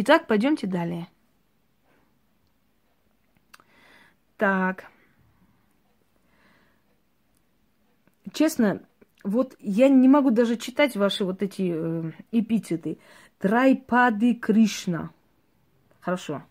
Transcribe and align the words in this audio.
Итак, 0.00 0.28
пойдемте 0.28 0.68
далее. 0.68 1.08
Так. 4.36 4.84
Честно, 8.32 8.80
вот 9.24 9.56
я 9.58 9.88
не 9.88 10.06
могу 10.06 10.30
даже 10.30 10.56
читать 10.56 10.94
ваши 10.94 11.24
вот 11.24 11.42
эти 11.42 11.72
э, 11.74 12.12
эпитеты. 12.30 12.98
Трайпады 13.40 14.34
Кришна. 14.34 15.10
Хорошо. 15.98 16.44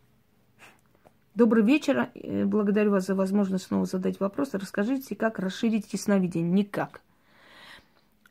Добрый 1.33 1.63
вечер. 1.63 2.09
Э, 2.15 2.43
благодарю 2.43 2.91
вас 2.91 3.05
за 3.05 3.15
возможность 3.15 3.67
снова 3.67 3.85
задать 3.85 4.19
вопрос. 4.19 4.55
Расскажите, 4.55 5.15
как 5.15 5.39
расширить 5.39 5.93
ясновидение? 5.93 6.51
Никак. 6.51 7.01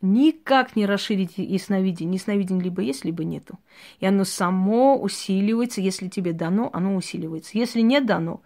Никак 0.07 0.77
не 0.77 0.87
расширить 0.87 1.37
ясновидение. 1.37 2.15
Ясновидение 2.15 2.63
либо 2.63 2.81
есть, 2.81 3.05
либо 3.05 3.25
нету. 3.25 3.59
И 3.99 4.07
оно 4.07 4.25
само 4.25 4.97
усиливается. 5.01 5.81
Если 5.81 6.07
тебе 6.07 6.33
дано, 6.33 6.71
оно 6.73 6.95
усиливается. 6.95 7.59
Если 7.59 7.81
не 7.81 8.01
дано, 8.01 8.41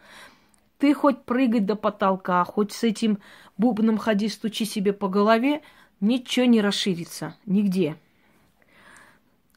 ты 0.78 0.94
хоть 0.94 1.22
прыгать 1.24 1.66
до 1.66 1.76
потолка, 1.76 2.42
хоть 2.44 2.72
с 2.72 2.82
этим 2.82 3.18
бубном 3.58 3.98
ходи, 3.98 4.28
стучи 4.28 4.64
себе 4.64 4.94
по 4.94 5.08
голове, 5.08 5.60
ничего 6.00 6.46
не 6.46 6.62
расширится. 6.62 7.36
Нигде. 7.44 7.96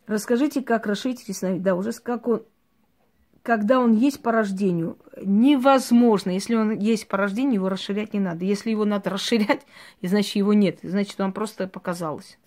Расскажите, 0.05 0.61
как 0.61 0.85
расширить 0.85 1.25
ясновидение. 1.30 1.63
Да, 1.63 1.75
уже 1.75 1.94
как 1.94 2.27
он, 2.27 2.44
когда 3.43 3.79
он 3.79 3.93
есть 3.93 4.21
по 4.21 4.31
рождению. 4.31 4.97
Невозможно. 5.21 6.31
Если 6.31 6.55
он 6.55 6.79
есть 6.79 7.07
по 7.09 7.17
рождению, 7.17 7.55
его 7.55 7.69
расширять 7.69 8.13
не 8.13 8.19
надо. 8.21 8.45
Если 8.45 8.71
его 8.71 8.85
надо 8.85 9.09
расширять, 9.09 9.61
значит 10.02 10.35
его 10.35 10.53
нет. 10.53 10.79
Значит, 10.81 11.19
вам 11.19 11.33
просто 11.33 11.67
показалось. 11.67 12.39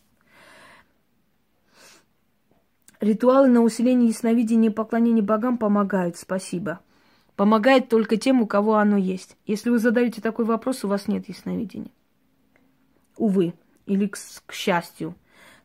Ритуалы 2.99 3.49
на 3.49 3.61
усиление 3.61 4.09
ясновидения 4.09 4.71
и 4.71 4.73
поклонение 4.73 5.23
богам 5.23 5.59
помогают. 5.59 6.17
Спасибо. 6.17 6.81
Помогает 7.37 7.91
только 7.91 8.17
тем, 8.17 8.41
у 8.41 8.47
кого 8.47 8.77
оно 8.77 8.97
есть. 8.97 9.37
Если 9.45 9.69
вы 9.69 9.79
задаете 9.79 10.23
такой 10.23 10.47
вопрос, 10.47 10.83
у 10.83 10.89
вас 10.89 11.07
нет 11.07 11.29
ясновидения. 11.29 11.91
Увы, 13.19 13.53
или 13.85 14.07
к, 14.07 14.17
к 14.47 14.53
счастью. 14.55 15.15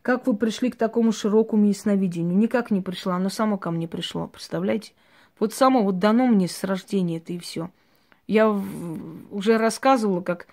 Как 0.02 0.28
вы 0.28 0.36
пришли 0.36 0.70
к 0.70 0.76
такому 0.76 1.14
широкому 1.14 1.68
ясновидению? 1.68 2.38
Никак 2.38 2.70
не 2.70 2.82
пришла, 2.82 3.16
оно 3.16 3.30
само 3.30 3.58
ко 3.58 3.72
мне 3.72 3.88
пришло, 3.88 4.28
представляете? 4.28 4.92
Вот 5.42 5.56
само 5.56 5.82
вот 5.82 5.98
дано 5.98 6.28
мне 6.28 6.48
с 6.48 6.64
рождения 6.64 7.18
это 7.18 7.34
и 7.34 7.40
все. 7.40 7.72
Я 8.28 8.52
уже 9.32 9.58
рассказывала, 9.58 10.22
как 10.22 10.46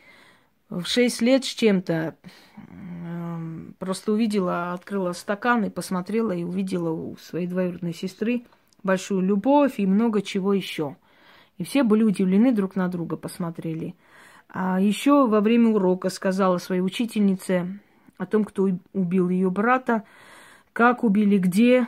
в 0.71 0.87
шесть 0.87 1.21
лет 1.21 1.45
с 1.45 1.49
чем-то 1.49 2.17
э, 2.57 3.39
просто 3.79 4.13
увидела, 4.13 4.73
открыла 4.73 5.13
стакан 5.13 5.67
и 5.67 5.71
посмотрела 5.71 6.33
и 6.33 6.43
увидела 6.43 6.89
у 6.89 7.19
своей 7.19 7.47
двоюродной 7.47 7.93
сестры 7.93 8.47
большую 8.83 9.21
любовь 9.21 9.75
и 9.77 9.87
много 9.87 10.23
чего 10.23 10.55
еще. 10.55 10.97
И 11.59 11.65
все 11.65 11.83
были 11.83 12.03
удивлены 12.03 12.51
друг 12.51 12.75
на 12.75 12.89
друга, 12.89 13.19
посмотрели. 13.19 13.95
А 14.49 14.81
еще 14.81 15.27
во 15.27 15.43
время 15.43 15.69
урока 15.69 16.09
сказала 16.09 16.57
своей 16.57 16.81
учительнице 16.81 17.79
о 18.17 18.25
том, 18.25 18.43
кто 18.43 18.71
убил 18.95 19.29
ее 19.29 19.51
брата, 19.51 20.05
как 20.73 21.05
убили, 21.05 21.37
где, 21.37 21.87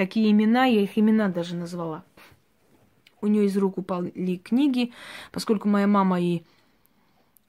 какие 0.00 0.30
имена, 0.30 0.64
я 0.64 0.80
их 0.80 0.96
имена 0.96 1.28
даже 1.28 1.54
назвала. 1.54 2.04
У 3.20 3.26
нее 3.26 3.44
из 3.44 3.56
рук 3.58 3.76
упали 3.76 4.36
книги, 4.36 4.92
поскольку 5.30 5.68
моя 5.68 5.86
мама 5.86 6.18
и 6.18 6.42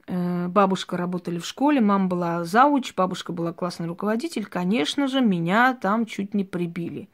э, 0.08 0.48
бабушка 0.50 0.98
работали 0.98 1.40
в 1.40 1.46
школе, 1.46 1.80
мама 1.80 2.08
была 2.08 2.44
зауч, 2.44 2.94
бабушка 2.94 3.32
была 3.32 3.54
классный 3.54 3.88
руководитель, 3.88 4.46
конечно 4.46 5.08
же, 5.08 5.22
меня 5.22 5.74
там 5.74 6.06
чуть 6.06 6.34
не 6.34 6.44
прибили. 6.44 7.08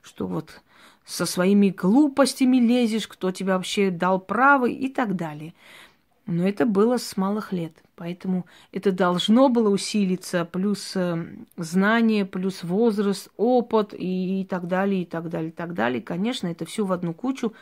Что 0.00 0.28
вот 0.28 0.62
со 1.04 1.26
своими 1.26 1.70
глупостями 1.70 2.58
лезешь, 2.58 3.08
кто 3.08 3.32
тебе 3.32 3.54
вообще 3.54 3.90
дал 3.90 4.20
право 4.20 4.66
и 4.66 4.86
так 4.86 5.16
далее. 5.16 5.54
Но 6.26 6.48
это 6.48 6.64
было 6.64 6.96
с 6.96 7.16
малых 7.16 7.52
лет. 7.52 7.72
Поэтому 7.96 8.46
это 8.72 8.92
должно 8.92 9.48
было 9.48 9.68
усилиться, 9.68 10.44
плюс 10.44 10.96
э, 10.96 11.24
знание, 11.56 12.24
плюс 12.24 12.64
возраст, 12.64 13.30
опыт 13.36 13.94
и, 13.94 14.40
и 14.40 14.44
так 14.44 14.66
далее, 14.66 15.02
и 15.02 15.04
так 15.04 15.28
далее, 15.28 15.50
и 15.50 15.52
так 15.52 15.74
далее. 15.74 16.02
Конечно, 16.02 16.48
это 16.48 16.64
все 16.64 16.84
в 16.84 16.92
одну 16.92 17.12
кучу 17.14 17.52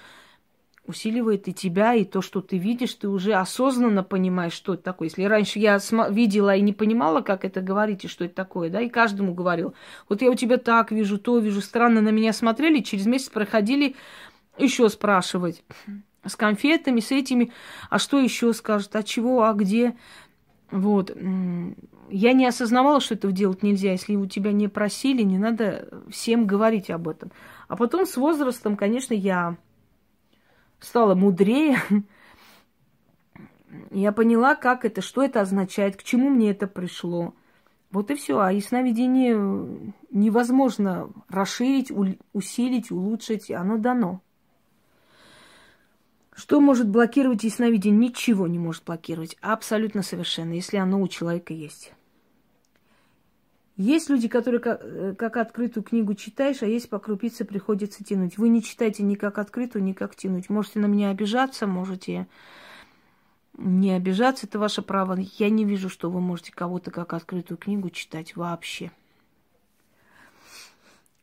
усиливает 0.86 1.46
и 1.48 1.54
тебя, 1.54 1.94
и 1.94 2.04
то, 2.04 2.22
что 2.22 2.40
ты 2.40 2.58
видишь, 2.58 2.94
ты 2.94 3.08
уже 3.08 3.34
осознанно 3.34 4.02
понимаешь, 4.02 4.52
что 4.52 4.74
это 4.74 4.82
такое. 4.82 5.08
Если 5.08 5.22
раньше 5.24 5.58
я 5.58 5.78
видела 6.10 6.56
и 6.56 6.60
не 6.60 6.72
понимала, 6.72 7.20
как 7.20 7.44
это 7.44 7.60
говорить, 7.60 8.04
и 8.04 8.08
что 8.08 8.24
это 8.24 8.34
такое, 8.34 8.68
да, 8.68 8.80
и 8.80 8.88
каждому 8.88 9.34
говорил, 9.34 9.74
вот 10.08 10.22
я 10.22 10.30
у 10.30 10.34
тебя 10.34 10.56
так 10.56 10.90
вижу, 10.90 11.18
то 11.18 11.38
вижу, 11.38 11.60
странно 11.60 12.00
на 12.00 12.08
меня 12.08 12.32
смотрели, 12.32 12.80
через 12.80 13.06
месяц 13.06 13.28
проходили 13.28 13.94
еще 14.58 14.88
спрашивать 14.88 15.62
с 16.24 16.36
конфетами, 16.36 17.00
с 17.00 17.10
этими, 17.10 17.52
а 17.90 17.98
что 17.98 18.18
еще 18.18 18.52
скажут, 18.52 18.94
а 18.94 19.02
чего, 19.02 19.44
а 19.44 19.52
где. 19.52 19.96
Вот. 20.70 21.16
Я 22.10 22.32
не 22.32 22.46
осознавала, 22.46 23.00
что 23.00 23.14
этого 23.14 23.32
делать 23.32 23.62
нельзя. 23.62 23.92
Если 23.92 24.16
у 24.16 24.26
тебя 24.26 24.52
не 24.52 24.68
просили, 24.68 25.22
не 25.22 25.38
надо 25.38 25.88
всем 26.10 26.46
говорить 26.46 26.90
об 26.90 27.08
этом. 27.08 27.32
А 27.68 27.76
потом 27.76 28.06
с 28.06 28.16
возрастом, 28.16 28.76
конечно, 28.76 29.14
я 29.14 29.56
стала 30.80 31.14
мудрее. 31.14 31.78
Я 33.90 34.12
поняла, 34.12 34.54
как 34.54 34.84
это, 34.84 35.00
что 35.00 35.22
это 35.22 35.40
означает, 35.40 35.96
к 35.96 36.02
чему 36.02 36.28
мне 36.28 36.50
это 36.50 36.66
пришло. 36.66 37.34
Вот 37.90 38.10
и 38.10 38.14
все. 38.14 38.38
А 38.38 38.52
ясновидение 38.52 39.94
невозможно 40.10 41.10
расширить, 41.30 41.90
усилить, 42.34 42.90
улучшить. 42.90 43.50
Оно 43.50 43.78
дано. 43.78 44.20
Что 46.34 46.60
может 46.60 46.88
блокировать 46.88 47.44
ясновидение? 47.44 48.08
Ничего 48.08 48.46
не 48.46 48.58
может 48.58 48.84
блокировать. 48.84 49.36
Абсолютно 49.40 50.02
совершенно, 50.02 50.52
если 50.54 50.78
оно 50.78 51.00
у 51.00 51.08
человека 51.08 51.52
есть. 51.52 51.92
Есть 53.76 54.10
люди, 54.10 54.28
которые 54.28 54.60
как, 54.60 54.80
э, 54.82 55.14
как 55.16 55.36
открытую 55.36 55.82
книгу 55.82 56.14
читаешь, 56.14 56.62
а 56.62 56.66
есть 56.66 56.88
по 56.88 56.98
крупице 56.98 57.44
приходится 57.44 58.04
тянуть. 58.04 58.38
Вы 58.38 58.48
не 58.48 58.62
читайте 58.62 59.02
ни 59.02 59.14
как 59.14 59.38
открытую, 59.38 59.82
ни 59.82 59.92
как 59.92 60.14
тянуть. 60.14 60.50
Можете 60.50 60.78
на 60.78 60.86
меня 60.86 61.10
обижаться, 61.10 61.66
можете 61.66 62.26
не 63.56 63.92
обижаться, 63.92 64.46
это 64.46 64.58
ваше 64.58 64.82
право. 64.82 65.18
Я 65.38 65.50
не 65.50 65.64
вижу, 65.64 65.88
что 65.88 66.10
вы 66.10 66.20
можете 66.20 66.52
кого-то 66.52 66.90
как 66.90 67.12
открытую 67.12 67.58
книгу 67.58 67.90
читать 67.90 68.36
вообще. 68.36 68.90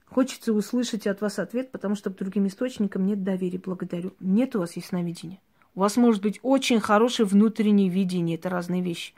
Хочется 0.10 0.54
услышать 0.54 1.06
от 1.06 1.22
вас 1.22 1.38
ответ, 1.38 1.72
потому 1.72 1.96
что 1.96 2.10
к 2.10 2.16
другим 2.16 2.48
источникам 2.48 3.06
нет 3.06 3.24
доверия. 3.24 3.60
Благодарю. 3.60 4.14
Нет 4.20 4.56
у 4.56 4.60
вас 4.60 4.76
ясновидения. 4.76 5.40
У 5.76 5.82
вас 5.82 5.98
может 5.98 6.22
быть 6.24 6.40
очень 6.42 6.80
хорошее 6.80 7.28
внутреннее 7.28 7.90
видение. 7.90 8.38
Это 8.38 8.50
разные 8.50 8.82
вещи. 8.82 9.14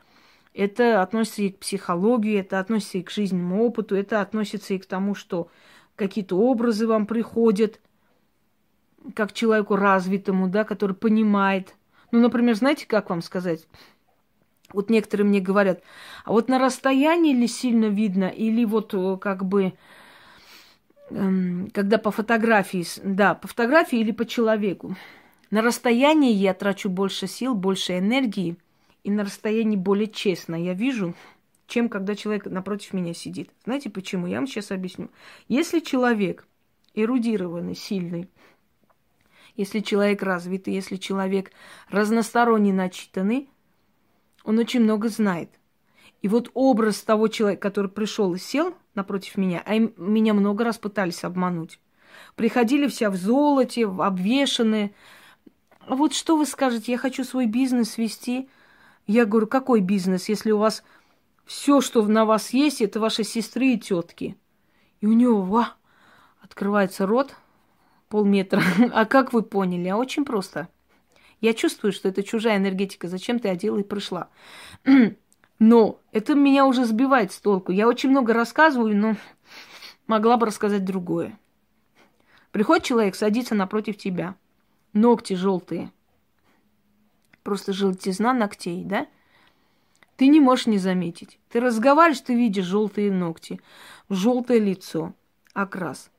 Это 0.54 1.02
относится 1.02 1.44
и 1.44 1.50
к 1.50 1.60
психологии, 1.60 2.38
это 2.40 2.60
относится 2.60 2.98
и 2.98 3.04
к 3.04 3.10
жизненному 3.10 3.64
опыту, 3.64 3.96
это 3.96 4.20
относится 4.20 4.74
и 4.74 4.80
к 4.80 4.86
тому, 4.86 5.16
что 5.16 5.48
какие-то 5.96 6.36
образы 6.36 6.88
вам 6.88 7.06
приходят, 7.06 7.80
как 9.16 9.32
человеку 9.32 9.78
развитому, 9.78 10.50
да, 10.50 10.66
который 10.66 10.96
понимает. 10.96 11.76
Ну, 12.12 12.20
например, 12.20 12.56
знаете, 12.56 12.86
как 12.86 13.10
вам 13.10 13.22
сказать? 13.22 13.66
Вот 14.74 14.90
некоторые 14.90 15.26
мне 15.26 15.40
говорят, 15.40 15.82
а 16.26 16.32
вот 16.32 16.50
на 16.50 16.60
расстоянии 16.60 17.34
ли 17.34 17.48
сильно 17.48 17.86
видно, 17.86 18.26
или 18.26 18.66
вот 18.66 18.94
э, 18.94 19.18
как 19.20 19.46
бы 19.46 19.74
когда 21.74 21.98
по 21.98 22.12
фотографии, 22.12 22.86
да, 23.04 23.36
по 23.36 23.48
фотографии 23.48 24.00
или 24.00 24.12
по 24.12 24.26
человеку. 24.26 24.96
На 25.50 25.62
расстоянии 25.62 26.32
я 26.34 26.54
трачу 26.54 26.90
больше 26.90 27.28
сил, 27.28 27.56
больше 27.56 27.98
энергии, 27.98 28.56
и 29.04 29.12
на 29.12 29.24
расстоянии 29.24 29.76
более 29.76 30.08
честно 30.08 30.56
я 30.56 30.74
вижу, 30.74 31.14
чем 31.68 31.90
когда 31.90 32.16
человек 32.16 32.46
напротив 32.46 32.94
меня 32.94 33.14
сидит. 33.14 33.50
Знаете 33.66 33.90
почему? 33.90 34.28
Я 34.28 34.38
вам 34.38 34.48
сейчас 34.48 34.72
объясню. 34.72 35.10
Если 35.48 35.80
человек 35.80 36.48
эрудированный, 36.94 37.76
сильный, 37.76 38.30
если 39.56 39.80
человек 39.80 40.24
развитый, 40.24 40.74
если 40.74 40.96
человек 40.96 41.52
разносторонне 41.90 42.74
начитанный, 42.74 43.50
он 44.44 44.58
очень 44.60 44.82
много 44.82 45.10
знает. 45.10 45.50
И 46.22 46.28
вот 46.28 46.50
образ 46.54 47.02
того 47.02 47.28
человека, 47.28 47.62
который 47.62 47.90
пришел 47.90 48.34
и 48.34 48.40
сел 48.40 48.76
напротив 48.96 49.38
меня, 49.38 49.62
а 49.66 49.76
им, 49.76 49.94
меня 49.98 50.34
много 50.34 50.64
раз 50.64 50.78
пытались 50.78 51.24
обмануть. 51.24 51.80
Приходили 52.36 52.88
вся 52.88 53.10
в 53.10 53.16
золоте, 53.16 53.86
обвешанные. 53.88 54.94
Вот 55.88 56.14
что 56.14 56.38
вы 56.38 56.46
скажете, 56.46 56.92
я 56.92 56.98
хочу 56.98 57.24
свой 57.24 57.46
бизнес 57.46 57.98
вести. 57.98 58.50
Я 59.08 59.26
говорю, 59.26 59.48
какой 59.48 59.82
бизнес, 59.82 60.30
если 60.30 60.52
у 60.52 60.58
вас 60.58 60.84
все, 61.46 61.82
что 61.82 62.04
на 62.04 62.26
вас 62.26 62.52
есть, 62.52 62.82
это 62.82 63.00
ваши 63.00 63.24
сестры 63.24 63.74
и 63.74 63.80
тетки. 63.80 64.38
И 65.02 65.08
у 65.08 65.14
него, 65.14 65.42
ва, 65.42 65.74
открывается 66.40 67.06
рот 67.06 67.36
полметра. 68.10 68.62
А 68.94 69.06
как 69.06 69.34
вы 69.34 69.42
поняли? 69.42 69.88
А 69.88 69.98
очень 69.98 70.26
просто. 70.26 70.68
Я 71.40 71.54
чувствую, 71.54 71.92
что 71.92 72.08
это 72.10 72.22
чужая 72.22 72.58
энергетика. 72.58 73.08
Зачем 73.08 73.40
ты 73.40 73.50
одела 73.50 73.80
и 73.80 73.84
пришла? 73.84 74.30
Но 75.62 76.00
это 76.12 76.34
меня 76.34 76.66
уже 76.66 76.86
сбивает 76.86 77.32
с 77.32 77.40
толку. 77.40 77.72
Я 77.72 77.88
очень 77.88 78.10
много 78.10 78.34
рассказываю, 78.34 78.98
но 78.98 79.16
могла 80.08 80.38
бы 80.38 80.48
рассказать 80.48 80.84
другое. 80.84 81.38
Приходит 82.52 82.84
человек, 82.84 83.14
садится 83.14 83.54
напротив 83.54 83.96
тебя. 83.96 84.34
Ногти 84.94 85.34
желтые. 85.34 85.92
Просто 87.44 87.74
желтизна 87.74 88.34
ногтей, 88.34 88.84
да? 88.84 89.06
Ты 90.16 90.30
не 90.30 90.40
можешь 90.40 90.66
не 90.66 90.80
заметить. 90.80 91.38
Ты 91.50 91.60
разговариваешь, 91.60 92.22
ты 92.22 92.34
видишь 92.34 92.66
желтые 92.66 93.12
ногти, 93.12 93.62
желтое 94.10 94.60
лицо, 94.60 95.14
окрас. 95.54 96.10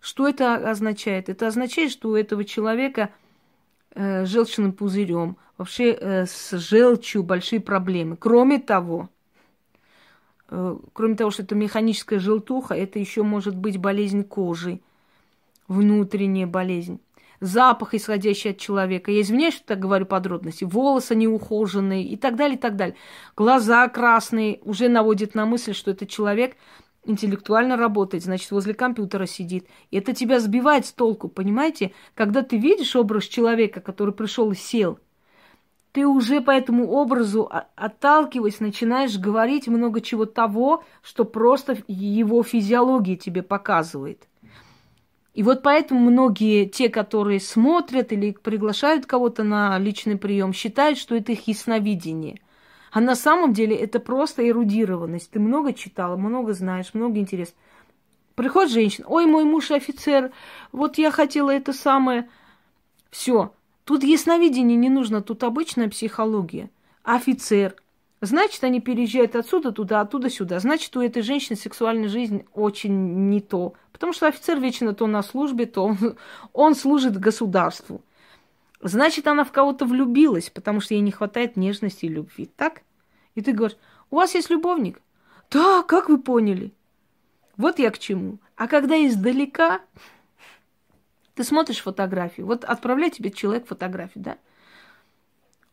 Что 0.00 0.26
это 0.26 0.54
означает? 0.54 1.28
Это 1.28 1.48
означает, 1.48 1.92
что 1.92 2.08
у 2.08 2.14
этого 2.14 2.46
человека 2.46 3.10
э, 3.90 4.24
желчным 4.24 4.72
пузырем, 4.72 5.36
вообще 5.58 5.92
э, 5.92 6.26
с 6.26 6.56
желчью 6.58 7.22
большие 7.22 7.60
проблемы. 7.60 8.16
Кроме 8.16 8.58
того, 8.58 9.08
э, 10.48 10.76
кроме 10.92 11.16
того, 11.16 11.30
что 11.30 11.42
это 11.42 11.54
механическая 11.54 12.18
желтуха, 12.18 12.74
это 12.74 12.98
еще 12.98 13.22
может 13.22 13.56
быть 13.56 13.78
болезнь 13.78 14.24
кожи, 14.24 14.80
внутренняя 15.68 16.46
болезнь 16.46 17.00
запах, 17.40 17.94
исходящий 17.94 18.50
от 18.50 18.58
человека. 18.58 19.10
Я 19.10 19.20
извиняюсь, 19.20 19.54
что 19.54 19.66
так 19.66 19.78
говорю 19.78 20.06
подробности. 20.06 20.64
Волосы 20.64 21.14
неухоженные 21.14 22.04
и 22.04 22.16
так 22.16 22.36
далее, 22.36 22.56
и 22.56 22.60
так 22.60 22.76
далее. 22.76 22.96
Глаза 23.36 23.88
красные 23.88 24.60
уже 24.62 24.88
наводит 24.88 25.34
на 25.34 25.46
мысль, 25.46 25.74
что 25.74 25.90
этот 25.90 26.08
человек 26.08 26.56
интеллектуально 27.04 27.76
работает, 27.76 28.24
значит, 28.24 28.50
возле 28.50 28.74
компьютера 28.74 29.26
сидит. 29.26 29.66
И 29.90 29.98
это 29.98 30.12
тебя 30.12 30.40
сбивает 30.40 30.86
с 30.86 30.92
толку, 30.92 31.28
понимаете? 31.28 31.92
Когда 32.14 32.42
ты 32.42 32.56
видишь 32.56 32.96
образ 32.96 33.24
человека, 33.24 33.80
который 33.80 34.12
пришел 34.12 34.50
и 34.50 34.56
сел, 34.56 34.98
ты 35.96 36.06
уже 36.06 36.42
по 36.42 36.50
этому 36.50 36.90
образу, 36.90 37.50
отталкиваясь, 37.74 38.60
начинаешь 38.60 39.16
говорить 39.16 39.66
много 39.66 40.02
чего 40.02 40.26
того, 40.26 40.84
что 41.02 41.24
просто 41.24 41.78
его 41.88 42.42
физиология 42.42 43.16
тебе 43.16 43.42
показывает. 43.42 44.28
И 45.32 45.42
вот 45.42 45.62
поэтому 45.62 46.00
многие, 46.10 46.66
те, 46.66 46.90
которые 46.90 47.40
смотрят 47.40 48.12
или 48.12 48.32
приглашают 48.32 49.06
кого-то 49.06 49.42
на 49.42 49.78
личный 49.78 50.18
прием, 50.18 50.52
считают, 50.52 50.98
что 50.98 51.16
это 51.16 51.32
их 51.32 51.48
ясновидение. 51.48 52.40
А 52.92 53.00
на 53.00 53.14
самом 53.14 53.54
деле 53.54 53.74
это 53.74 53.98
просто 53.98 54.46
эрудированность. 54.46 55.30
Ты 55.30 55.40
много 55.40 55.72
читала, 55.72 56.16
много 56.16 56.52
знаешь, 56.52 56.92
много 56.92 57.18
интересно. 57.18 57.56
Приходит 58.34 58.70
женщина, 58.70 59.06
ой, 59.08 59.24
мой 59.24 59.44
муж 59.44 59.70
офицер, 59.70 60.30
вот 60.72 60.98
я 60.98 61.10
хотела 61.10 61.52
это 61.52 61.72
самое. 61.72 62.28
Все. 63.10 63.55
Тут 63.86 64.02
ясновидение 64.02 64.76
не 64.76 64.90
нужно, 64.90 65.22
тут 65.22 65.44
обычная 65.44 65.88
психология. 65.88 66.70
Офицер, 67.04 67.76
Значит, 68.20 68.64
они 68.64 68.80
переезжают 68.80 69.36
отсюда 69.36 69.72
туда, 69.72 70.00
оттуда 70.00 70.28
сюда. 70.28 70.58
Значит, 70.58 70.96
у 70.96 71.02
этой 71.02 71.22
женщины 71.22 71.54
сексуальная 71.54 72.08
жизнь 72.08 72.46
очень 72.54 73.28
не 73.30 73.40
то. 73.40 73.74
Потому 73.92 74.12
что 74.12 74.26
офицер 74.26 74.58
вечно 74.58 74.94
то 74.94 75.06
на 75.06 75.22
службе, 75.22 75.66
то 75.66 75.84
он, 75.84 76.16
он 76.52 76.74
служит 76.74 77.20
государству. 77.20 78.00
Значит, 78.80 79.28
она 79.28 79.44
в 79.44 79.52
кого-то 79.52 79.84
влюбилась, 79.84 80.50
потому 80.50 80.80
что 80.80 80.94
ей 80.94 81.00
не 81.00 81.12
хватает 81.12 81.56
нежности 81.56 82.06
и 82.06 82.08
любви. 82.08 82.50
Так? 82.56 82.80
И 83.34 83.42
ты 83.42 83.52
говоришь, 83.52 83.78
у 84.10 84.16
вас 84.16 84.34
есть 84.34 84.50
любовник? 84.50 85.00
Да, 85.50 85.82
как 85.82 86.08
вы 86.08 86.18
поняли? 86.18 86.72
Вот 87.56 87.78
я 87.78 87.90
к 87.90 87.98
чему. 87.98 88.38
А 88.56 88.66
когда 88.66 88.96
издалека, 88.96 89.82
ты 91.36 91.44
смотришь 91.44 91.82
фотографию, 91.82 92.46
вот 92.46 92.64
отправляет 92.64 93.12
тебе 93.12 93.30
человек 93.30 93.66
фотографию, 93.66 94.24
да? 94.24 94.38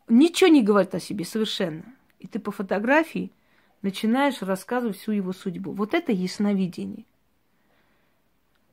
Ничего 0.10 0.50
не 0.50 0.62
говорит 0.62 0.94
о 0.94 1.00
себе 1.00 1.24
совершенно. 1.24 1.86
И 2.19 2.27
ты 2.27 2.38
по 2.39 2.51
фотографии 2.51 3.31
начинаешь 3.81 4.42
рассказывать 4.42 4.98
всю 4.98 5.13
его 5.13 5.31
судьбу. 5.31 5.71
Вот 5.71 5.94
это 5.94 6.12
ясновидение. 6.12 7.06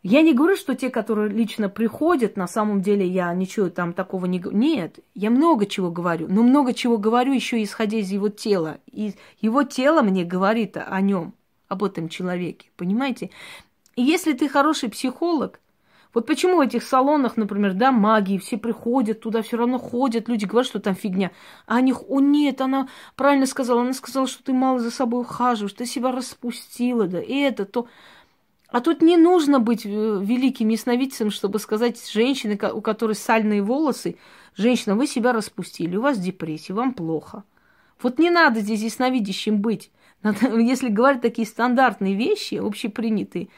Я 0.02 0.22
не 0.22 0.34
говорю, 0.34 0.56
что 0.56 0.74
те, 0.74 0.90
которые 0.90 1.28
лично 1.28 1.68
приходят, 1.68 2.36
на 2.36 2.48
самом 2.48 2.82
деле 2.82 3.06
я 3.06 3.32
ничего 3.34 3.68
там 3.68 3.92
такого 3.92 4.26
не 4.26 4.40
говорю. 4.40 4.58
Нет, 4.58 4.98
я 5.14 5.30
много 5.30 5.66
чего 5.66 5.92
говорю, 5.92 6.26
но 6.28 6.42
много 6.42 6.74
чего 6.74 6.98
говорю 6.98 7.32
еще 7.32 7.62
исходя 7.62 7.98
из 7.98 8.10
его 8.10 8.30
тела. 8.30 8.78
И 8.90 9.14
его 9.40 9.62
тело 9.62 10.02
мне 10.02 10.24
говорит 10.24 10.76
о 10.76 11.00
нем, 11.00 11.34
об 11.68 11.84
этом 11.84 12.08
человеке, 12.08 12.70
понимаете? 12.76 13.30
И 13.94 14.02
если 14.02 14.32
ты 14.32 14.48
хороший 14.48 14.88
психолог, 14.88 15.60
вот 16.12 16.26
почему 16.26 16.56
в 16.56 16.60
этих 16.60 16.82
салонах, 16.82 17.36
например, 17.36 17.74
да, 17.74 17.92
магии, 17.92 18.38
все 18.38 18.58
приходят 18.58 19.20
туда, 19.20 19.42
все 19.42 19.56
равно 19.56 19.78
ходят, 19.78 20.28
люди 20.28 20.44
говорят, 20.44 20.66
что 20.66 20.80
там 20.80 20.96
фигня. 20.96 21.30
А 21.66 21.76
они, 21.76 21.92
о 21.92 22.20
нет, 22.20 22.60
она 22.60 22.88
правильно 23.14 23.46
сказала, 23.46 23.82
она 23.82 23.92
сказала, 23.92 24.26
что 24.26 24.42
ты 24.42 24.52
мало 24.52 24.80
за 24.80 24.90
собой 24.90 25.20
ухаживаешь, 25.22 25.72
ты 25.72 25.86
себя 25.86 26.10
распустила, 26.10 27.06
да, 27.06 27.20
и 27.20 27.36
это, 27.38 27.64
то. 27.64 27.86
А 28.68 28.80
тут 28.80 29.02
не 29.02 29.16
нужно 29.16 29.60
быть 29.60 29.84
э, 29.84 29.88
великим 29.88 30.68
ясновидцем, 30.68 31.30
чтобы 31.30 31.58
сказать 31.58 32.04
женщине, 32.10 32.58
у 32.72 32.80
которой 32.80 33.14
сальные 33.14 33.62
волосы, 33.62 34.16
женщина, 34.56 34.96
вы 34.96 35.06
себя 35.06 35.32
распустили, 35.32 35.96
у 35.96 36.02
вас 36.02 36.18
депрессия, 36.18 36.72
вам 36.72 36.92
плохо. 36.92 37.44
Вот 38.02 38.18
не 38.18 38.30
надо 38.30 38.60
здесь 38.60 38.82
ясновидящим 38.82 39.60
быть. 39.60 39.90
Надо, 40.22 40.56
если 40.58 40.88
говорить 40.88 41.22
такие 41.22 41.46
стандартные 41.46 42.14
вещи, 42.14 42.56
общепринятые, 42.56 43.48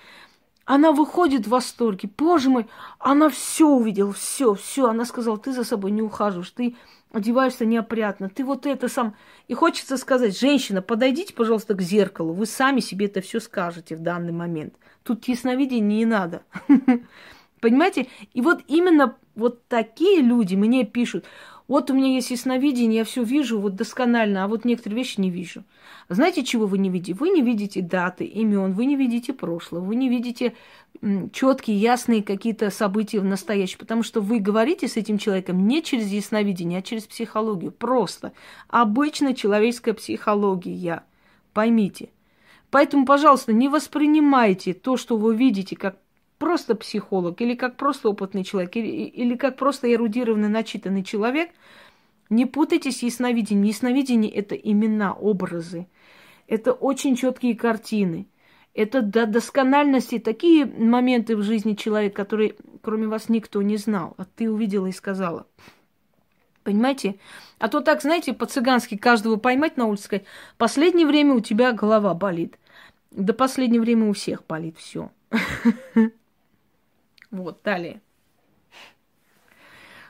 она 0.65 0.93
выходит 0.93 1.47
в 1.47 1.51
восторге. 1.51 2.09
Боже 2.17 2.51
мой, 2.51 2.67
она 2.99 3.29
все 3.29 3.67
увидела, 3.67 4.13
все, 4.13 4.55
все. 4.55 4.89
Она 4.89 5.05
сказала, 5.05 5.39
ты 5.39 5.53
за 5.53 5.65
собой 5.65 5.91
не 5.91 6.03
ухаживаешь, 6.03 6.51
ты 6.51 6.77
одеваешься 7.13 7.65
неопрятно, 7.65 8.29
ты 8.29 8.45
вот 8.45 8.67
это 8.67 8.89
сам. 8.89 9.15
И 9.49 9.55
хочется 9.55 9.97
сказать, 9.97 10.39
женщина, 10.39 10.83
подойдите, 10.83 11.35
пожалуйста, 11.35 11.75
к 11.75 11.83
зеркалу, 11.83 12.33
вы 12.33 12.47
сами 12.47 12.81
себе 12.81 13.07
это 13.07 13.21
все 13.21 13.41
скажете 13.41 13.97
в 13.97 14.01
данный 14.01 14.33
момент. 14.33 14.75
Тут 15.03 15.27
ясновидение 15.29 15.99
не 15.99 16.07
надо. 16.07 16.43
Понимаете? 17.61 18.09
И 18.33 18.41
вот 18.41 18.61
именно 18.67 19.17
вот 19.35 19.67
такие 19.69 20.21
люди 20.21 20.55
мне 20.55 20.85
пишут, 20.85 21.25
вот 21.69 21.91
у 21.91 21.95
меня 21.95 22.15
есть 22.15 22.31
ясновидение, 22.31 22.99
я 22.99 23.05
все 23.05 23.23
вижу 23.23 23.59
вот 23.59 23.77
досконально, 23.77 24.45
а 24.45 24.49
вот 24.49 24.65
некоторые 24.65 24.99
вещи 24.99 25.21
не 25.21 25.31
вижу. 25.31 25.65
Знаете, 26.09 26.45
чего 26.45 26.67
вы 26.67 26.79
не 26.79 26.91
видите? 26.91 27.15
Вы 27.15 27.31
не 27.31 27.43
видите 27.43 27.81
даты, 27.81 28.25
имен, 28.25 28.73
вы 28.73 28.87
не 28.87 28.97
видите 28.97 29.33
прошлого, 29.33 29.85
вы 29.85 29.95
не 29.95 30.09
видите 30.09 30.55
четкие, 31.33 31.77
ясные 31.77 32.23
какие-то 32.23 32.71
события 32.71 33.21
в 33.21 33.25
настоящем, 33.25 33.79
потому 33.79 34.03
что 34.03 34.21
вы 34.21 34.39
говорите 34.39 34.89
с 34.89 34.97
этим 34.97 35.19
человеком 35.19 35.67
не 35.67 35.83
через 35.83 36.09
ясновидение, 36.09 36.81
а 36.81 36.83
через 36.83 37.05
психологию. 37.05 37.73
Просто 37.73 38.33
обычная 38.69 39.35
человеческая 39.35 39.95
психология. 39.95 41.05
Поймите. 41.53 42.11
Поэтому, 42.71 43.05
пожалуйста, 43.05 43.53
не 43.53 43.69
воспринимайте 43.69 44.73
то, 44.73 44.97
что 44.97 45.17
вы 45.17 45.37
видите, 45.37 45.77
как 45.77 45.97
просто 46.43 46.75
психолог, 46.75 47.41
или 47.41 47.55
как 47.55 47.77
просто 47.77 48.09
опытный 48.09 48.43
человек, 48.43 48.75
или, 48.75 48.89
или 48.89 49.37
как 49.37 49.57
просто 49.57 49.93
эрудированный, 49.95 50.49
начитанный 50.49 51.05
человек, 51.05 51.51
не 52.31 52.47
путайтесь 52.47 52.99
с 52.99 53.03
ясновидением. 53.05 53.63
Ясновидение– 53.63 54.33
это 54.35 54.57
имена, 54.57 55.13
образы. 55.13 55.87
Это 56.49 56.73
очень 56.73 57.15
четкие 57.15 57.55
картины. 57.55 58.27
Это 58.75 59.03
до 59.03 59.27
доскональности 59.27 60.19
такие 60.19 60.67
моменты 60.67 61.37
в 61.37 61.45
жизни 61.45 61.75
человека, 61.75 62.25
которые 62.25 62.57
кроме 62.83 63.07
вас 63.07 63.29
никто 63.29 63.63
не 63.63 63.77
знал, 63.77 64.15
а 64.17 64.25
ты 64.25 64.51
увидела 64.51 64.87
и 64.87 64.93
сказала. 64.93 65.47
Понимаете? 66.65 67.21
А 67.61 67.69
то 67.69 67.83
так, 67.83 68.03
знаете, 68.03 68.33
по-цыгански 68.33 68.97
каждого 68.97 69.37
поймать 69.37 69.77
на 69.77 69.87
улице 69.87 70.05
сказать, 70.05 70.25
последнее 70.59 71.07
время 71.07 71.35
у 71.35 71.41
тебя 71.41 71.71
голова 71.71 72.15
болит. 72.15 72.59
До 73.13 73.33
последнее 73.33 73.81
время 73.81 74.09
у 74.09 74.13
всех 74.13 74.45
болит 74.49 74.77
все. 74.77 75.13
Вот, 77.33 77.63
далее. 77.65 78.01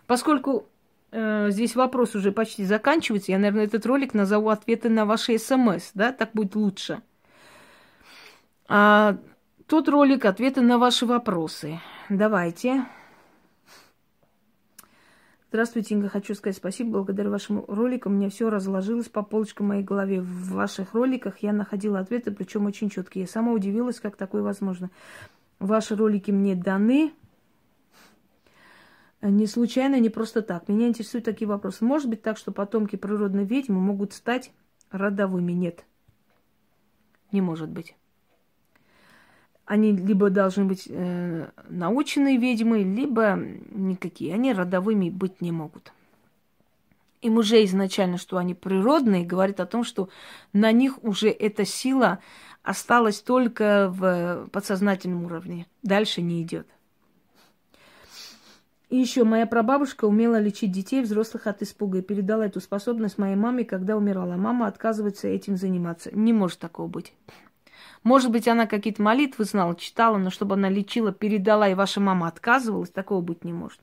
Поскольку 0.07 0.67
э, 1.13 1.51
здесь 1.51 1.77
вопрос 1.77 2.15
уже 2.15 2.33
почти 2.33 2.65
заканчивается, 2.65 3.33
я, 3.33 3.39
наверное, 3.39 3.65
этот 3.65 3.87
ролик 3.87 4.13
назову 4.13 4.51
ответы 4.51 4.91
на 4.91 5.07
ваши 5.07 5.39
смс, 5.39 5.93
да, 5.95 6.13
так 6.13 6.33
будет 6.35 6.57
лучше. 6.57 7.01
А 8.69 9.17
тот 9.69 9.89
ролик 9.89 10.25
ответы 10.25 10.61
на 10.61 10.79
ваши 10.79 11.07
вопросы. 11.07 11.81
Давайте. 12.09 12.85
Здравствуйте, 15.51 15.95
Инга. 15.95 16.09
Хочу 16.09 16.35
сказать 16.35 16.57
спасибо. 16.57 16.91
Благодаря 16.91 17.31
вашему 17.31 17.65
ролику 17.69 18.09
у 18.09 18.13
меня 18.13 18.31
все 18.31 18.51
разложилось 18.51 19.09
по 19.09 19.23
полочкам 19.23 19.67
в 19.67 19.69
моей 19.69 19.85
голове. 19.85 20.21
В 20.21 20.53
ваших 20.55 20.95
роликах 20.95 21.39
я 21.39 21.53
находила 21.53 22.01
ответы, 22.01 22.33
причем 22.33 22.67
очень 22.67 22.91
четкие. 22.91 23.25
Я 23.25 23.29
сама 23.29 23.53
удивилась, 23.53 24.01
как 24.01 24.17
такое 24.17 24.43
возможно. 24.43 24.91
Ваши 25.63 25.95
ролики 25.95 26.33
мне 26.33 26.57
даны. 26.57 27.13
Не 29.21 29.47
случайно, 29.47 30.01
не 30.01 30.11
просто 30.11 30.43
так. 30.43 30.69
Меня 30.69 30.89
интересуют 30.89 31.25
такие 31.25 31.47
вопросы. 31.47 31.85
Может 31.85 32.11
быть 32.11 32.21
так, 32.21 32.37
что 32.37 32.51
потомки 32.51 32.97
природной 32.97 33.45
ведьмы 33.45 33.79
могут 33.79 34.13
стать 34.13 34.51
родовыми? 34.91 35.53
Нет. 35.53 35.85
Не 37.31 37.41
может 37.43 37.69
быть. 37.69 37.95
Они 39.65 39.93
либо 39.93 40.31
должны 40.31 40.65
быть 40.65 40.89
э, 40.91 41.51
наученные 41.69 42.39
ведьмы, 42.39 42.83
либо 42.83 43.37
никакие. 43.37 44.35
Они 44.35 44.53
родовыми 44.53 45.11
быть 45.11 45.41
не 45.41 45.53
могут. 45.53 45.93
Им 47.21 47.37
уже 47.37 47.65
изначально, 47.67 48.19
что 48.19 48.37
они 48.37 48.55
природные, 48.55 49.25
говорит 49.25 49.61
о 49.61 49.67
том, 49.67 49.85
что 49.85 50.09
на 50.53 50.73
них 50.73 51.05
уже 51.05 51.29
эта 51.29 51.65
сила 51.65 52.19
осталась 52.63 53.21
только 53.21 53.89
в 53.93 54.49
подсознательном 54.53 55.25
уровне. 55.25 55.67
Дальше 55.83 56.23
не 56.23 56.43
идет. 56.43 56.67
И 58.89 58.99
еще 58.99 59.25
моя 59.25 59.47
прабабушка 59.47 60.05
умела 60.05 60.39
лечить 60.39 60.71
детей 60.71 61.01
взрослых 61.01 61.47
от 61.47 61.63
испуга 61.63 61.99
и 61.99 62.03
передала 62.03 62.45
эту 62.45 62.61
способность 62.61 63.17
моей 63.17 63.37
маме, 63.37 63.65
когда 63.65 63.97
умирала. 63.97 64.37
Мама 64.37 64.67
отказывается 64.67 65.29
этим 65.29 65.57
заниматься. 65.57 66.15
Не 66.15 66.35
может 66.35 66.59
такого 66.59 66.89
быть. 66.89 67.15
Может 68.03 68.31
быть, 68.31 68.49
она 68.49 68.67
какие-то 68.67 69.01
молитвы 69.01 69.45
знала, 69.45 69.75
читала, 69.77 70.19
но 70.19 70.29
чтобы 70.29 70.57
она 70.57 70.69
лечила, 70.69 71.11
передала, 71.11 71.69
и 71.69 71.75
ваша 71.75 72.01
мама 72.01 72.29
отказывалась, 72.29 72.91
такого 72.91 73.23
быть 73.23 73.45
не 73.45 73.55
может. 73.55 73.81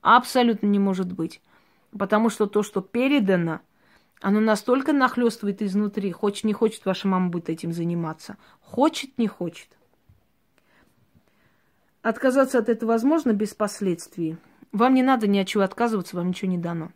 Абсолютно 0.00 0.68
не 0.68 0.78
может 0.78 1.12
быть. 1.12 1.42
Потому 1.98 2.30
что 2.30 2.46
то, 2.46 2.62
что 2.62 2.80
передано, 2.80 3.60
оно 4.20 4.40
настолько 4.40 4.92
нахлестывает 4.92 5.62
изнутри. 5.62 6.12
Хочет, 6.12 6.44
не 6.44 6.52
хочет, 6.52 6.84
ваша 6.84 7.08
мама 7.08 7.30
будет 7.30 7.48
этим 7.48 7.72
заниматься. 7.72 8.36
Хочет, 8.60 9.16
не 9.18 9.26
хочет. 9.26 9.68
Отказаться 12.02 12.58
от 12.58 12.68
этого 12.68 12.92
возможно 12.92 13.32
без 13.32 13.54
последствий. 13.54 14.36
Вам 14.72 14.94
не 14.94 15.02
надо 15.02 15.26
ни 15.26 15.38
от 15.38 15.48
чего 15.48 15.62
отказываться, 15.64 16.16
вам 16.16 16.28
ничего 16.28 16.50
не 16.50 16.58
дано. 16.58 16.92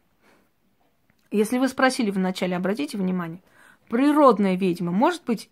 Если 1.31 1.59
вы 1.59 1.69
спросили 1.69 2.11
вначале, 2.11 2.57
обратите 2.57 2.97
внимание, 2.97 3.43
природная 3.89 4.55
ведьма 4.55 4.93
может 4.93 5.25
быть 5.25 5.51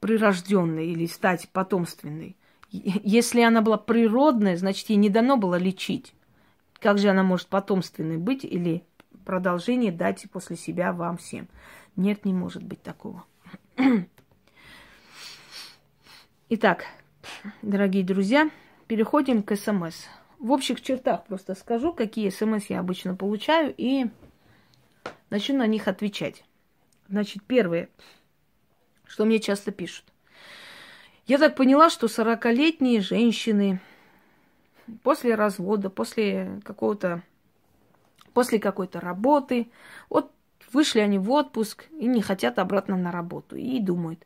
прирожденной 0.00 0.88
или 0.88 1.06
стать 1.06 1.48
потомственной? 1.50 2.36
Если 2.70 3.40
она 3.40 3.62
была 3.62 3.76
природная, 3.76 4.56
значит, 4.56 4.88
ей 4.90 4.96
не 4.96 5.10
дано 5.10 5.36
было 5.36 5.56
лечить. 5.56 6.14
Как 6.78 6.98
же 6.98 7.08
она 7.08 7.22
может 7.22 7.48
потомственной 7.48 8.16
быть 8.16 8.44
или 8.44 8.84
продолжение 9.30 9.92
дать 9.92 10.26
после 10.32 10.56
себя 10.56 10.92
вам 10.92 11.16
всем? 11.16 11.46
Нет, 11.94 12.24
не 12.24 12.34
может 12.34 12.64
быть 12.64 12.82
такого. 12.82 13.24
Итак, 16.48 16.84
дорогие 17.62 18.02
друзья, 18.02 18.50
переходим 18.88 19.44
к 19.44 19.54
СМС. 19.54 20.06
В 20.40 20.50
общих 20.50 20.80
чертах 20.80 21.26
просто 21.26 21.54
скажу, 21.54 21.92
какие 21.92 22.28
СМС 22.28 22.64
я 22.70 22.80
обычно 22.80 23.14
получаю, 23.14 23.72
и 23.78 24.06
начну 25.30 25.58
на 25.58 25.68
них 25.68 25.86
отвечать. 25.86 26.42
Значит, 27.08 27.44
первое, 27.44 27.88
что 29.06 29.24
мне 29.26 29.38
часто 29.38 29.70
пишут. 29.70 30.06
Я 31.26 31.38
так 31.38 31.54
поняла, 31.54 31.88
что 31.88 32.08
40-летние 32.08 33.00
женщины 33.00 33.80
после 35.04 35.36
развода, 35.36 35.88
после 35.88 36.60
какого-то, 36.64 37.22
после 38.40 38.58
какой-то 38.58 39.00
работы, 39.00 39.70
вот 40.08 40.32
вышли 40.72 41.00
они 41.00 41.18
в 41.18 41.30
отпуск 41.30 41.84
и 41.98 42.06
не 42.06 42.22
хотят 42.22 42.58
обратно 42.58 42.96
на 42.96 43.12
работу. 43.12 43.54
И 43.56 43.78
думают, 43.80 44.24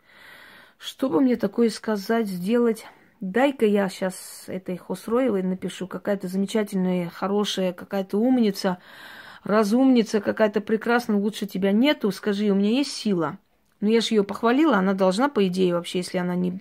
что 0.78 1.08
бы 1.08 1.20
мне 1.20 1.34
такое 1.34 1.68
сказать, 1.68 2.28
сделать, 2.28 2.86
дай-ка 3.20 3.66
я 3.66 3.88
сейчас 3.88 4.44
этой 4.46 4.76
Хосроевой 4.76 5.42
напишу, 5.42 5.88
какая-то 5.88 6.28
замечательная, 6.28 7.10
хорошая, 7.10 7.72
какая-то 7.72 8.18
умница, 8.18 8.78
разумница, 9.42 10.20
какая-то 10.20 10.60
прекрасная, 10.60 11.16
лучше 11.16 11.46
тебя 11.46 11.72
нету, 11.72 12.12
скажи, 12.12 12.50
у 12.50 12.54
меня 12.54 12.70
есть 12.70 12.92
сила. 12.92 13.38
Ну, 13.80 13.88
я 13.88 14.00
же 14.00 14.14
ее 14.14 14.22
похвалила, 14.22 14.76
она 14.76 14.92
должна, 14.92 15.28
по 15.28 15.44
идее, 15.44 15.74
вообще, 15.74 15.98
если 15.98 16.18
она 16.18 16.36
не, 16.36 16.60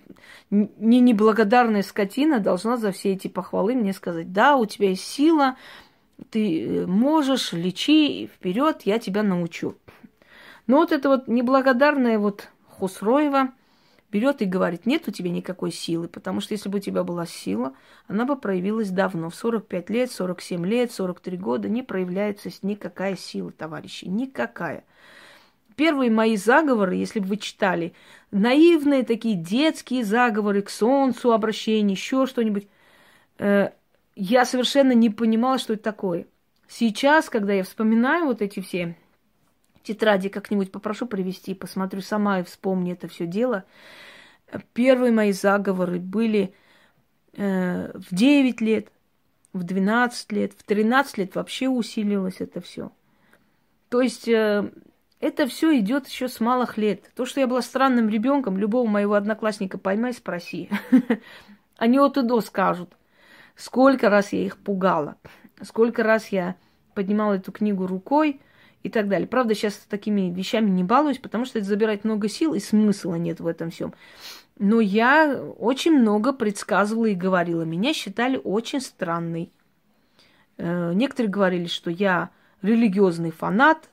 не 0.50 0.98
неблагодарная 0.98 1.84
скотина, 1.84 2.40
должна 2.40 2.78
за 2.78 2.90
все 2.90 3.12
эти 3.12 3.28
похвалы 3.28 3.76
мне 3.76 3.92
сказать, 3.92 4.32
да, 4.32 4.56
у 4.56 4.66
тебя 4.66 4.88
есть 4.88 5.04
сила, 5.04 5.54
ты 6.30 6.66
э, 6.82 6.86
можешь, 6.86 7.52
лечи, 7.52 8.30
вперед, 8.34 8.82
я 8.82 8.98
тебя 8.98 9.22
научу. 9.22 9.76
Но 10.66 10.78
вот 10.78 10.92
это 10.92 11.08
вот 11.08 11.28
неблагодарная 11.28 12.18
вот 12.18 12.48
Хусроева– 12.68 13.52
берет 14.14 14.42
и 14.42 14.44
говорит, 14.44 14.86
нет 14.86 15.08
у 15.08 15.10
тебя 15.10 15.28
никакой 15.28 15.72
силы, 15.72 16.06
потому 16.06 16.40
что 16.40 16.54
если 16.54 16.68
бы 16.68 16.78
у 16.78 16.80
тебя 16.80 17.02
была 17.02 17.26
сила, 17.26 17.74
она 18.06 18.24
бы 18.24 18.36
проявилась 18.36 18.90
давно, 18.90 19.28
в 19.28 19.34
45 19.34 19.90
лет, 19.90 20.12
47 20.12 20.64
лет, 20.64 20.92
43 20.92 21.36
года, 21.36 21.68
не 21.68 21.82
проявляется 21.82 22.48
никакая 22.62 23.16
сила, 23.16 23.50
товарищи, 23.50 24.04
никакая. 24.04 24.84
Первые 25.74 26.12
мои 26.12 26.36
заговоры, 26.36 26.94
если 26.94 27.18
бы 27.18 27.26
вы 27.26 27.38
читали, 27.38 27.92
наивные 28.30 29.02
такие 29.02 29.34
детские 29.34 30.04
заговоры 30.04 30.62
к 30.62 30.70
солнцу, 30.70 31.32
обращение, 31.32 31.96
еще 31.96 32.26
что-нибудь, 32.26 32.68
э, 33.38 33.70
я 34.16 34.44
совершенно 34.44 34.92
не 34.92 35.10
понимала, 35.10 35.58
что 35.58 35.74
это 35.74 35.82
такое. 35.82 36.26
Сейчас, 36.68 37.28
когда 37.28 37.52
я 37.52 37.64
вспоминаю 37.64 38.26
вот 38.26 38.42
эти 38.42 38.60
все 38.60 38.96
тетради 39.82 40.28
как-нибудь 40.28 40.72
попрошу 40.72 41.06
привести, 41.06 41.54
посмотрю 41.54 42.00
сама 42.00 42.40
и 42.40 42.42
вспомню 42.42 42.94
это 42.94 43.06
все 43.06 43.26
дело. 43.26 43.64
Первые 44.72 45.12
мои 45.12 45.32
заговоры 45.32 45.98
были 45.98 46.54
э, 47.34 47.92
в 47.94 48.14
9 48.14 48.60
лет, 48.60 48.88
в 49.52 49.62
12 49.62 50.32
лет, 50.32 50.52
в 50.56 50.62
13 50.62 51.18
лет 51.18 51.34
вообще 51.34 51.68
усилилось 51.68 52.40
это 52.40 52.60
все. 52.60 52.92
То 53.88 54.00
есть 54.00 54.26
э, 54.28 54.70
это 55.20 55.46
все 55.46 55.78
идет 55.78 56.08
еще 56.08 56.28
с 56.28 56.40
малых 56.40 56.78
лет. 56.78 57.10
То, 57.14 57.26
что 57.26 57.40
я 57.40 57.46
была 57.46 57.62
странным 57.62 58.08
ребенком, 58.08 58.58
любого 58.58 58.86
моего 58.86 59.14
одноклассника 59.14 59.78
поймай, 59.78 60.12
спроси. 60.12 60.70
Они 61.76 61.98
от 61.98 62.16
и 62.16 62.22
до 62.22 62.40
скажут, 62.40 62.92
сколько 63.56 64.10
раз 64.10 64.32
я 64.32 64.44
их 64.44 64.56
пугала, 64.56 65.16
сколько 65.62 66.02
раз 66.02 66.28
я 66.28 66.56
поднимала 66.94 67.34
эту 67.34 67.52
книгу 67.52 67.86
рукой, 67.86 68.40
и 68.84 68.90
так 68.90 69.08
далее. 69.08 69.26
Правда, 69.26 69.54
сейчас 69.54 69.74
такими 69.88 70.30
вещами 70.30 70.68
не 70.68 70.84
балуюсь, 70.84 71.18
потому 71.18 71.46
что 71.46 71.58
это 71.58 71.66
забирает 71.66 72.04
много 72.04 72.28
сил, 72.28 72.52
и 72.52 72.60
смысла 72.60 73.14
нет 73.14 73.40
в 73.40 73.46
этом 73.46 73.70
всем. 73.70 73.94
Но 74.58 74.80
я 74.80 75.42
очень 75.58 75.98
много 75.98 76.32
предсказывала 76.32 77.06
и 77.06 77.14
говорила. 77.14 77.62
Меня 77.62 77.94
считали 77.94 78.38
очень 78.44 78.82
странной. 78.82 79.50
Э, 80.58 80.92
некоторые 80.92 81.30
говорили, 81.30 81.66
что 81.66 81.90
я 81.90 82.30
религиозный 82.60 83.30
фанат 83.30 83.88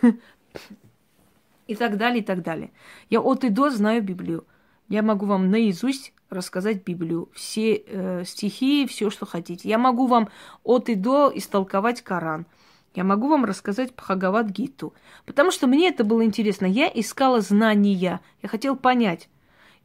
и 1.68 1.76
так 1.76 1.96
далее, 1.96 2.20
и 2.20 2.24
так 2.24 2.42
далее. 2.42 2.72
Я 3.10 3.20
от 3.20 3.44
и 3.44 3.48
до 3.48 3.70
знаю 3.70 4.02
Библию. 4.02 4.44
Я 4.88 5.02
могу 5.02 5.24
вам 5.24 5.50
наизусть 5.50 6.12
рассказать 6.32 6.84
Библию, 6.84 7.28
все 7.34 7.74
э, 7.74 8.24
стихи, 8.24 8.86
все, 8.86 9.10
что 9.10 9.26
хотите. 9.26 9.68
Я 9.68 9.78
могу 9.78 10.06
вам 10.06 10.28
от 10.64 10.88
и 10.88 10.94
до 10.94 11.30
истолковать 11.34 12.02
Коран– 12.02 12.46
я 12.94 13.04
могу 13.04 13.28
вам 13.28 13.44
рассказать 13.44 13.94
Бхагават 13.94 14.50
Гиту, 14.50 14.92
потому 15.24 15.50
что 15.50 15.66
мне 15.66 15.88
это 15.88 16.04
было 16.04 16.24
интересно. 16.24 16.66
Я 16.66 16.88
искала 16.88 17.40
знания, 17.40 18.20
я 18.42 18.48
хотела 18.48 18.74
понять 18.74 19.28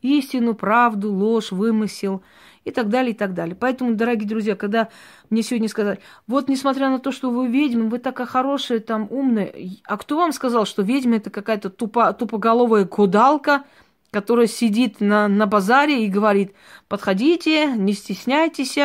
истину, 0.01 0.53
правду, 0.53 1.11
ложь, 1.11 1.51
вымысел 1.51 2.21
и 2.65 2.71
так 2.71 2.89
далее, 2.89 3.13
и 3.13 3.15
так 3.15 3.33
далее. 3.33 3.55
Поэтому, 3.55 3.95
дорогие 3.95 4.27
друзья, 4.27 4.55
когда 4.55 4.89
мне 5.29 5.41
сегодня 5.41 5.69
сказали, 5.69 5.99
вот 6.27 6.49
несмотря 6.49 6.89
на 6.89 6.99
то, 6.99 7.11
что 7.11 7.31
вы 7.31 7.47
ведьмы, 7.47 7.89
вы 7.89 7.97
такая 7.97 8.27
хорошая, 8.27 8.79
там, 8.79 9.07
умная, 9.09 9.53
а 9.85 9.97
кто 9.97 10.17
вам 10.17 10.33
сказал, 10.33 10.65
что 10.65 10.81
ведьма 10.81 11.15
это 11.15 11.29
какая-то 11.29 11.69
тупо, 11.69 12.11
тупоголовая 12.13 12.85
кудалка, 12.85 13.63
которая 14.11 14.47
сидит 14.47 15.01
на, 15.01 15.27
на 15.27 15.45
базаре 15.45 16.05
и 16.05 16.09
говорит, 16.09 16.53
подходите, 16.87 17.67
не 17.67 17.93
стесняйтесь, 17.93 18.77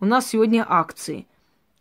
у 0.00 0.06
нас 0.06 0.28
сегодня 0.28 0.64
акции. 0.68 1.26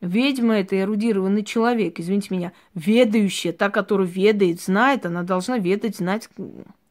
Ведьма– 0.02 0.60
это 0.60 0.80
эрудированный 0.80 1.44
человек, 1.44 2.00
извините 2.00 2.34
меня, 2.34 2.54
ведающая, 2.74 3.52
та, 3.52 3.70
которая 3.70 4.08
ведает, 4.08 4.62
знает, 4.62 5.06
она 5.06 5.24
должна 5.24 5.58
ведать, 5.58 5.98
знать, 5.98 6.30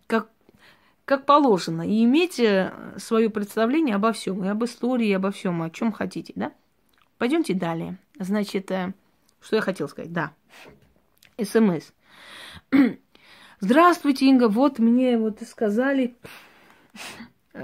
как, 0.06 0.28
как 1.06 1.24
положено, 1.24 1.88
и 1.88 2.04
иметь 2.04 2.38
э, 2.38 2.72
свое 2.98 3.30
представление 3.30 3.96
обо 3.96 4.12
всем, 4.12 4.44
и 4.44 4.48
об 4.48 4.62
истории, 4.62 5.08
и 5.08 5.14
обо 5.14 5.30
всем, 5.30 5.62
о 5.62 5.70
чем 5.70 5.90
хотите, 5.90 6.34
да? 6.36 6.52
Пойдемте 7.16 7.54
далее. 7.54 7.96
Значит, 8.18 8.70
э, 8.70 8.92
что 9.40 9.56
я 9.56 9.62
хотела 9.62 9.88
сказать? 9.88 10.12
Да. 10.12 10.32
СМС. 11.42 11.92
Здравствуйте, 13.60 14.26
Инга, 14.26 14.48
вот 14.48 14.78
мне 14.78 15.18
вот 15.18 15.42
сказали. 15.42 16.16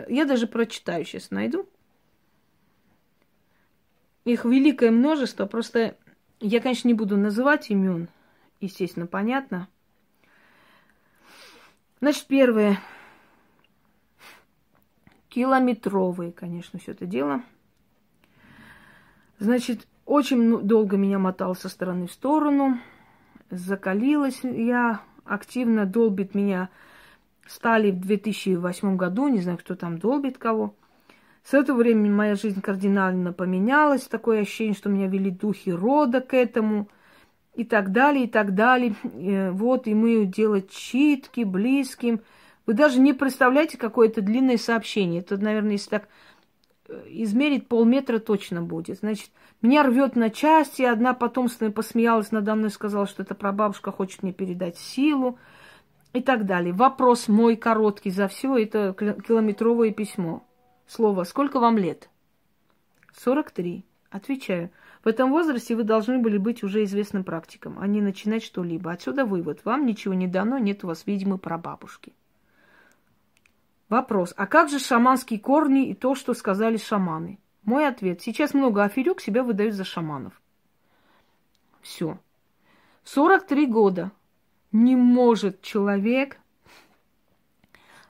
Я 0.09 0.25
даже 0.25 0.49
прочитаю 0.49 1.05
сейчас, 1.05 1.31
найду. 1.31 1.69
Их 4.25 4.45
великое 4.45 4.91
множество, 4.91 5.47
просто 5.47 5.97
я, 6.41 6.61
конечно, 6.61 6.89
не 6.89 6.95
буду 6.95 7.17
называть 7.17 7.71
имен, 7.71 8.09
естественно, 8.61 9.07
понятно. 9.07 9.69
Значит, 12.01 12.27
первое. 12.27 12.81
Километровые, 15.29 16.33
конечно, 16.33 16.81
все 16.81 16.91
это 16.91 17.07
дело. 17.07 17.45
Значит, 19.39 19.87
очень 20.07 20.61
долго 20.63 20.97
меня 20.97 21.21
мотал 21.21 21.55
со 21.55 21.69
стороны 21.69 22.09
в 22.09 22.13
сторону. 22.13 22.81
Закалилась 23.51 24.41
я 24.43 25.03
активно, 25.25 25.87
долбит 25.87 26.35
меня 26.35 26.69
стали 27.47 27.91
в 27.91 28.01
2008 28.01 28.97
году, 28.97 29.29
не 29.29 29.41
знаю, 29.41 29.59
кто 29.59 29.75
там 29.75 29.99
долбит 29.99 30.39
кого. 30.39 30.75
С 31.45 31.53
этого 31.53 31.79
времени 31.79 32.09
моя 32.09 32.37
жизнь 32.37 32.63
кардинально 32.63 33.33
поменялась. 33.33 34.03
Такое 34.03 34.41
ощущение, 34.41 34.75
что 34.75 34.89
меня 34.89 35.09
вели 35.09 35.31
духи 35.31 35.71
рода 35.71 36.21
к 36.21 36.35
этому. 36.35 36.89
И 37.55 37.65
так 37.65 37.93
далее, 37.93 38.25
и 38.25 38.29
так 38.29 38.55
далее. 38.55 38.95
И 39.15 39.51
вот, 39.53 39.87
и 39.87 39.95
мы 39.95 40.25
делать 40.25 40.71
читки 40.71 41.45
близким. 41.45 42.21
Вы 42.67 42.73
даже 42.73 42.99
не 42.99 43.13
представляете, 43.13 43.77
какое 43.77 44.09
это 44.09 44.23
длинное 44.23 44.57
сообщение. 44.57 45.21
Это, 45.21 45.37
наверное, 45.37 45.73
если 45.73 45.91
так 45.91 46.09
измерить 47.07 47.69
полметра 47.69 48.19
точно 48.19 48.63
будет. 48.63 48.99
Значит, 48.99 49.31
меня 49.63 49.83
рвет 49.83 50.17
на 50.17 50.31
части. 50.31 50.83
Одна 50.83 51.15
потомственная 51.15 51.73
посмеялась 51.73 52.33
надо 52.33 52.55
мной, 52.55 52.71
сказала, 52.71 53.07
что 53.07 53.23
это 53.23 53.35
прабабушка 53.35 53.93
хочет 53.93 54.23
мне 54.23 54.33
передать 54.33 54.77
силу 54.77 55.39
и 56.13 56.21
так 56.21 56.47
далее. 56.47 56.73
Вопрос 56.73 57.29
мой 57.29 57.57
короткий 57.57 58.11
за 58.11 58.29
все, 58.29 58.57
это 58.57 58.95
километровое 58.95 59.91
письмо. 59.91 60.45
Слово 60.87 61.25
«Сколько 61.25 61.61
вам 61.61 61.79
лет?» 61.79 62.11
43. 63.17 63.85
Отвечаю. 64.11 64.71
В 65.03 65.09
этом 65.09 65.31
возрасте 65.31 65.75
вы 65.75 65.83
должны 65.83 66.19
были 66.19 66.39
быть 66.39 66.63
уже 66.63 66.85
известным 66.85 67.25
практиком, 67.25 67.79
а 67.81 67.87
не 67.87 68.01
начинать 68.01 68.45
что-либо. 68.45 68.93
Отсюда 68.93 69.25
вывод. 69.25 69.65
Вам 69.65 69.87
ничего 69.87 70.15
не 70.15 70.29
дано, 70.29 70.59
нет 70.59 70.85
у 70.85 70.87
вас, 70.87 71.05
видимо, 71.07 71.37
прабабушки. 71.37 72.13
Вопрос. 73.95 74.35
А 74.37 74.49
как 74.49 74.71
же 74.71 74.81
шаманские 74.81 75.39
корни 75.39 75.89
и 75.89 75.95
то, 75.95 76.17
что 76.17 76.35
сказали 76.35 76.79
шаманы? 76.79 77.39
Мой 77.63 77.87
ответ. 77.87 78.21
Сейчас 78.21 78.53
много 78.53 78.83
аферюк 78.83 79.21
себя 79.21 79.45
выдают 79.45 79.77
за 79.77 79.85
шаманов. 79.85 80.33
Все. 81.81 82.19
43 83.05 83.67
года 83.67 84.11
не 84.73 84.97
может 84.97 85.63
человек 85.63 86.41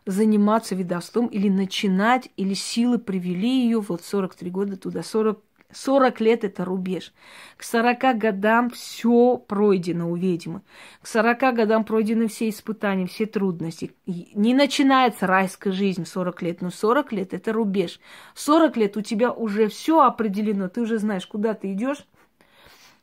заниматься 0.07 0.75
ведовством 0.75 1.27
или 1.27 1.51
начинать, 1.51 2.31
или 2.39 2.55
силы 2.55 2.99
привели 2.99 3.65
ее 3.65 3.81
вот 3.81 4.03
43 4.03 4.51
года 4.51 4.77
туда, 4.79 5.03
40, 5.03 5.39
40 5.75 6.21
лет 6.21 6.45
это 6.45 6.65
рубеж. 6.65 7.13
К 7.57 7.65
40 7.65 8.19
годам 8.19 8.71
все 8.71 9.37
пройдено 9.37 10.11
у 10.11 10.17
ведьмы. 10.17 10.63
К 11.03 11.07
40 11.07 11.55
годам 11.55 11.85
пройдены 11.85 12.29
все 12.29 12.49
испытания, 12.49 13.07
все 13.07 13.27
трудности. 13.27 13.95
Не 14.07 14.55
начинается 14.55 15.27
райская 15.27 15.73
жизнь 15.73 16.05
в 16.05 16.09
40 16.09 16.43
лет, 16.43 16.63
но 16.63 16.71
40 16.71 17.13
лет 17.13 17.35
это 17.35 17.53
рубеж. 17.53 18.01
40 18.35 18.77
лет 18.77 18.97
у 18.97 19.01
тебя 19.03 19.33
уже 19.33 19.69
все 19.69 20.01
определено, 20.01 20.69
ты 20.69 20.81
уже 20.81 20.99
знаешь, 20.99 21.27
куда 21.27 21.55
ты 21.55 21.73
идешь, 21.73 22.07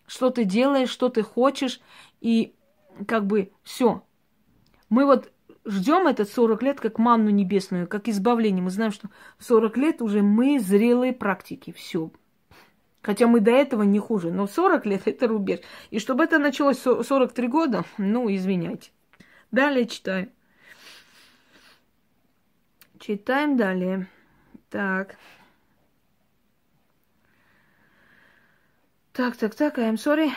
что 0.08 0.30
ты 0.30 0.44
делаешь, 0.44 0.90
что 0.90 1.10
ты 1.10 1.24
хочешь, 1.24 1.82
и 2.20 2.56
как 3.08 3.28
бы 3.28 3.52
все. 3.64 4.04
Мы 4.90 5.06
вот 5.06 5.32
ждем 5.66 6.08
этот 6.08 6.30
40 6.30 6.64
лет 6.64 6.80
как 6.80 6.98
манну 6.98 7.30
небесную, 7.30 7.88
как 7.88 8.08
избавление. 8.08 8.64
Мы 8.64 8.70
знаем, 8.70 8.92
что 8.92 9.10
40 9.40 9.78
лет 9.78 10.02
уже 10.02 10.22
мы 10.22 10.60
зрелые 10.60 11.14
практики. 11.14 11.72
Все. 11.72 12.12
Хотя 13.02 13.28
мы 13.28 13.40
до 13.40 13.52
этого 13.52 13.84
не 13.84 14.00
хуже. 14.00 14.32
Но 14.32 14.48
40 14.48 14.86
лет 14.86 15.02
это 15.08 15.28
рубеж. 15.28 15.62
И 15.90 16.00
чтобы 16.00 16.24
это 16.24 16.38
началось 16.38 16.80
43 16.80 17.48
года, 17.48 17.84
ну, 17.98 18.34
извиняйте. 18.34 18.92
Далее 19.52 19.88
читаем. 19.88 20.30
Читаем 23.00 23.58
далее. 23.58 24.08
Так. 24.70 25.18
Так, 29.14 29.36
так, 29.36 29.56
так, 29.56 29.78
I'm 29.80 29.96
sorry. 29.96 30.32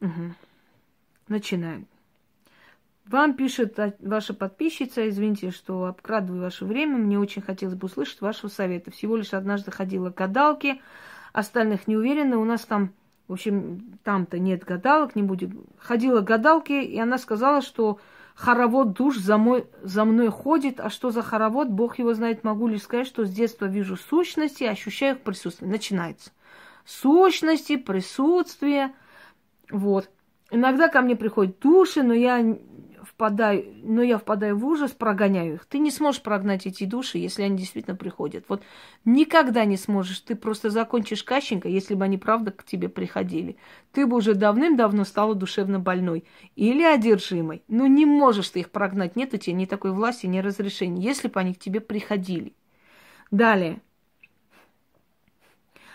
Угу. 0.00 0.34
Начинаем. 1.28 1.86
Вам 3.06 3.34
пишет 3.34 3.78
ваша 4.00 4.32
подписчица, 4.32 5.08
извините, 5.08 5.50
что 5.50 5.84
обкрадываю 5.86 6.42
ваше 6.42 6.64
время, 6.64 6.96
мне 6.96 7.18
очень 7.18 7.42
хотелось 7.42 7.74
бы 7.74 7.86
услышать 7.86 8.20
вашего 8.20 8.48
совета. 8.48 8.90
Всего 8.90 9.16
лишь 9.16 9.34
однажды 9.34 9.70
ходила 9.70 10.10
к 10.10 10.16
гадалке, 10.16 10.80
остальных 11.32 11.86
не 11.86 11.96
уверена, 11.96 12.38
у 12.38 12.44
нас 12.44 12.62
там, 12.62 12.92
в 13.28 13.32
общем, 13.32 13.98
там-то 14.04 14.38
нет 14.38 14.64
гадалок, 14.64 15.16
не 15.16 15.22
будет. 15.22 15.50
Ходила 15.78 16.20
к 16.20 16.24
гадалке, 16.24 16.82
и 16.84 16.98
она 16.98 17.18
сказала, 17.18 17.62
что 17.62 17.98
хоровод 18.34 18.92
душ 18.92 19.16
за, 19.18 19.38
мой, 19.38 19.66
за 19.82 20.04
мной 20.04 20.28
ходит. 20.28 20.80
А 20.80 20.90
что 20.90 21.10
за 21.10 21.22
хоровод, 21.22 21.68
Бог 21.68 21.98
его 21.98 22.14
знает, 22.14 22.44
могу 22.44 22.68
лишь 22.68 22.82
сказать, 22.82 23.06
что 23.06 23.24
с 23.24 23.30
детства 23.30 23.66
вижу 23.66 23.96
сущности, 23.96 24.64
ощущаю 24.64 25.16
их 25.16 25.22
присутствие. 25.22 25.70
Начинается. 25.70 26.30
Сущности, 26.84 27.76
присутствие, 27.76 28.92
вот. 29.70 30.10
Иногда 30.50 30.88
ко 30.88 31.00
мне 31.00 31.16
приходят 31.16 31.58
души, 31.60 32.02
но 32.02 32.12
я 32.12 32.56
впадаю, 33.04 33.64
но 33.82 34.02
я 34.02 34.18
впадаю 34.18 34.56
в 34.56 34.64
ужас, 34.64 34.92
прогоняю 34.92 35.54
их. 35.54 35.66
Ты 35.66 35.78
не 35.78 35.90
сможешь 35.90 36.22
прогнать 36.22 36.66
эти 36.66 36.84
души, 36.84 37.18
если 37.18 37.42
они 37.42 37.58
действительно 37.58 37.96
приходят. 37.96 38.44
Вот 38.48 38.62
никогда 39.04 39.64
не 39.64 39.76
сможешь. 39.76 40.20
Ты 40.20 40.34
просто 40.34 40.70
закончишь 40.70 41.22
Кащенко, 41.22 41.68
если 41.68 41.94
бы 41.94 42.04
они 42.04 42.18
правда 42.18 42.50
к 42.50 42.64
тебе 42.64 42.88
приходили. 42.88 43.56
Ты 43.92 44.06
бы 44.06 44.16
уже 44.16 44.34
давным-давно 44.34 45.04
стала 45.04 45.34
душевно 45.34 45.78
больной 45.78 46.24
или 46.56 46.82
одержимой. 46.82 47.62
Но 47.68 47.86
не 47.86 48.06
можешь 48.06 48.50
ты 48.50 48.60
их 48.60 48.70
прогнать. 48.70 49.16
Нет 49.16 49.34
у 49.34 49.36
тебя 49.36 49.56
ни 49.56 49.66
такой 49.66 49.92
власти, 49.92 50.26
ни 50.26 50.38
разрешения, 50.38 51.02
если 51.02 51.28
бы 51.28 51.40
они 51.40 51.54
к 51.54 51.58
тебе 51.58 51.80
приходили. 51.80 52.54
Далее. 53.30 53.80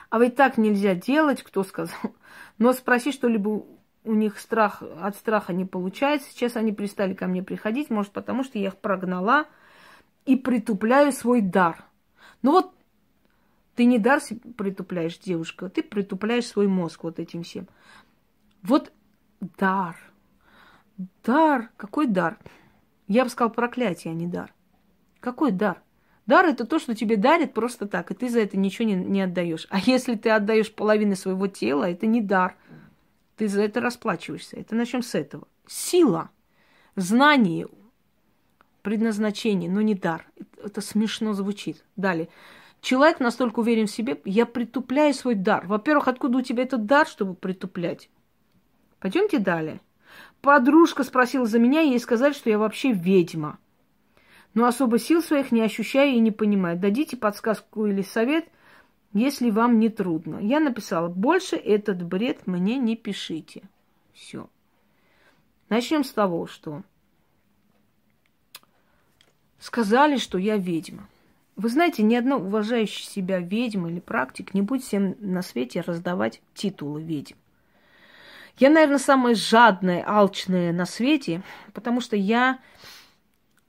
А 0.10 0.20
ведь 0.20 0.36
так 0.36 0.58
нельзя 0.58 0.96
делать, 0.96 1.44
кто 1.44 1.64
сказал. 1.64 2.14
Но 2.58 2.74
спроси 2.74 3.12
что-либо 3.12 3.64
у 4.08 4.14
них 4.14 4.40
страх, 4.40 4.82
от 5.02 5.16
страха 5.16 5.54
не 5.54 5.66
получается. 5.66 6.30
Сейчас 6.32 6.56
они 6.56 6.72
перестали 6.72 7.14
ко 7.14 7.28
мне 7.28 7.44
приходить, 7.44 7.90
может, 7.90 8.12
потому 8.12 8.44
что 8.44 8.58
я 8.58 8.70
их 8.70 8.78
прогнала 8.78 9.46
и 10.26 10.36
притупляю 10.36 11.12
свой 11.12 11.42
дар. 11.42 11.86
Ну 12.42 12.52
вот 12.52 12.74
ты 13.76 13.86
не 13.86 14.00
дар 14.00 14.22
притупляешь, 14.56 15.18
девушка, 15.18 15.70
ты 15.70 15.84
притупляешь 15.84 16.48
свой 16.48 16.68
мозг 16.68 17.04
вот 17.04 17.20
этим 17.20 17.44
всем. 17.44 17.68
Вот 18.64 18.92
дар. 19.58 19.98
Дар. 21.24 21.70
Какой 21.78 22.08
дар? 22.08 22.38
Я 23.08 23.24
бы 23.24 23.30
сказал 23.30 23.52
проклятие, 23.52 24.12
а 24.12 24.16
не 24.16 24.28
дар. 24.28 24.54
Какой 25.20 25.52
дар? 25.52 25.82
Дар 26.26 26.46
это 26.46 26.66
то, 26.66 26.80
что 26.80 26.94
тебе 26.96 27.16
дарят 27.16 27.54
просто 27.54 27.88
так, 27.88 28.12
и 28.12 28.14
ты 28.14 28.28
за 28.28 28.42
это 28.42 28.58
ничего 28.58 28.86
не, 28.86 28.96
не 28.96 29.22
отдаешь. 29.22 29.68
А 29.70 29.80
если 29.80 30.16
ты 30.16 30.30
отдаешь 30.30 30.74
половину 30.74 31.16
своего 31.16 31.48
тела, 31.48 31.90
это 31.90 32.06
не 32.06 32.22
дар– 32.22 32.56
ты 33.38 33.48
за 33.48 33.62
это 33.62 33.80
расплачиваешься. 33.80 34.58
Это 34.58 34.76
начнем 34.76 35.04
с 35.04 35.16
этого. 35.16 35.48
Сила, 35.68 36.32
знание, 36.96 37.68
предназначение, 38.82 39.70
но 39.70 39.82
не 39.82 39.94
дар. 39.94 40.28
Это 40.64 40.82
смешно 40.82 41.34
звучит. 41.34 41.86
Далее. 41.96 42.30
Человек 42.82 43.20
настолько 43.20 43.60
уверен 43.60 43.88
в 43.88 43.92
себе, 43.92 44.20
я 44.26 44.46
притупляю 44.46 45.14
свой 45.14 45.36
дар. 45.36 45.66
Во-первых, 45.68 46.08
откуда 46.08 46.40
у 46.40 46.42
тебя 46.42 46.64
этот 46.64 46.86
дар, 46.86 47.08
чтобы 47.08 47.36
притуплять? 47.36 48.10
Пойдемте 49.00 49.40
далее. 49.40 49.82
Подружка 50.42 51.04
спросила 51.04 51.46
за 51.46 51.60
меня, 51.60 51.82
ей 51.82 52.00
сказали, 52.00 52.34
что 52.34 52.50
я 52.50 52.58
вообще 52.58 52.92
ведьма. 52.92 53.60
Но 54.54 54.66
особо 54.66 54.98
сил 54.98 55.22
своих 55.22 55.52
не 55.52 55.62
ощущаю 55.62 56.14
и 56.14 56.20
не 56.20 56.32
понимаю. 56.32 56.80
Дадите 56.80 57.18
подсказку 57.18 57.86
или 57.86 58.02
совет, 58.02 58.48
если 59.14 59.50
вам 59.50 59.80
не 59.80 59.90
трудно. 59.90 60.40
Я 60.40 60.60
написала, 60.60 61.08
больше 61.08 61.56
этот 61.56 62.04
бред 62.04 62.48
мне 62.48 62.78
не 62.78 62.96
пишите. 62.96 63.64
Все. 64.14 64.50
Начнем 65.70 66.04
с 66.04 66.12
того, 66.12 66.48
что 66.48 66.84
сказали, 69.60 70.18
что 70.18 70.38
я 70.38 70.58
ведьма. 70.58 71.08
Вы 71.56 71.70
знаете, 71.70 72.04
ни 72.04 72.16
одна 72.16 72.38
уважающая 72.38 73.08
себя 73.08 73.40
ведьма 73.40 73.90
или 73.90 74.00
практик 74.00 74.54
не 74.54 74.62
будет 74.62 74.84
всем 74.84 75.16
на 75.20 75.42
свете 75.42 75.82
раздавать 75.82 76.42
титулы 76.54 77.02
ведьм. 77.02 77.36
Я, 78.60 78.70
наверное, 78.70 78.98
самая 78.98 79.36
жадная, 79.36 80.04
алчная 80.08 80.72
на 80.74 80.86
свете, 80.86 81.44
потому 81.74 82.02
что 82.02 82.16
я 82.16 82.60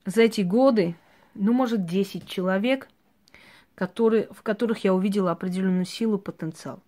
за 0.05 0.23
эти 0.23 0.41
годы, 0.41 0.95
ну, 1.35 1.53
может, 1.53 1.85
10 1.85 2.27
человек– 2.27 2.87
которые, 3.79 4.27
в 4.31 4.43
которых 4.43 4.83
я 4.83 4.93
увидела 4.93 5.31
определенную 5.31 5.85
силу, 5.85 6.19
потенциал. 6.19 6.83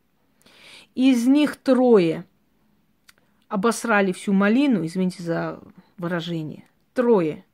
Из 0.93 1.25
них 1.25 1.55
трое 1.55 2.25
обосрали 3.47 4.11
всю 4.11 4.33
малину, 4.33 4.85
извините 4.85 5.23
за 5.23 5.61
выражение. 5.97 6.65
Трое. 6.93 7.45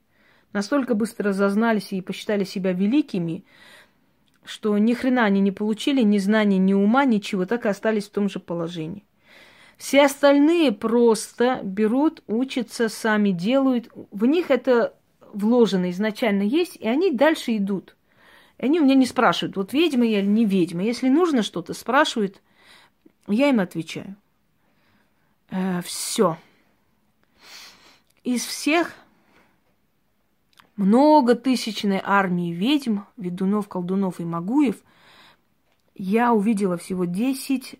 Настолько 0.52 0.94
быстро 0.94 1.32
зазнались 1.32 1.92
и 1.92 2.00
посчитали 2.00 2.42
себя 2.42 2.72
великими, 2.72 3.44
что 4.42 4.76
ни 4.76 4.92
хрена 4.92 5.26
они 5.26 5.40
не 5.40 5.52
получили, 5.52 6.02
ни 6.02 6.18
знаний, 6.18 6.58
ни 6.58 6.74
ума, 6.74 7.04
ничего, 7.04 7.46
так 7.46 7.64
и 7.64 7.68
остались 7.68 8.08
в 8.08 8.12
том 8.12 8.28
же 8.28 8.40
положении. 8.40 9.04
Все 9.76 10.06
остальные 10.06 10.72
просто 10.72 11.60
берут, 11.62 12.24
учатся, 12.26 12.88
сами 12.88 13.30
делают. 13.30 13.88
В 14.10 14.26
них 14.26 14.50
это 14.50 14.96
вложено 15.32 15.90
изначально 15.90 16.42
есть, 16.42 16.74
и 16.74 16.88
они 16.88 17.12
дальше 17.12 17.56
идут. 17.56 17.94
И 18.58 18.64
они 18.64 18.80
у 18.80 18.84
меня 18.84 18.94
не 18.94 19.06
спрашивают, 19.06 19.56
вот 19.56 19.72
ведьма 19.72 20.04
я 20.04 20.20
или 20.20 20.26
не 20.26 20.44
ведьма. 20.44 20.82
Если 20.82 21.08
нужно 21.08 21.42
что-то, 21.42 21.74
спрашивают, 21.74 22.42
я 23.28 23.48
им 23.48 23.60
отвечаю. 23.60 24.16
Э, 25.50 25.80
все. 25.82 26.36
Из 28.24 28.44
всех 28.44 28.92
многотысячной 30.76 32.00
армии 32.02 32.52
ведьм, 32.52 33.00
ведунов, 33.16 33.68
колдунов 33.68 34.20
и 34.20 34.24
магуев, 34.24 34.82
я 35.94 36.32
увидела 36.32 36.76
всего 36.76 37.04
10, 37.04 37.76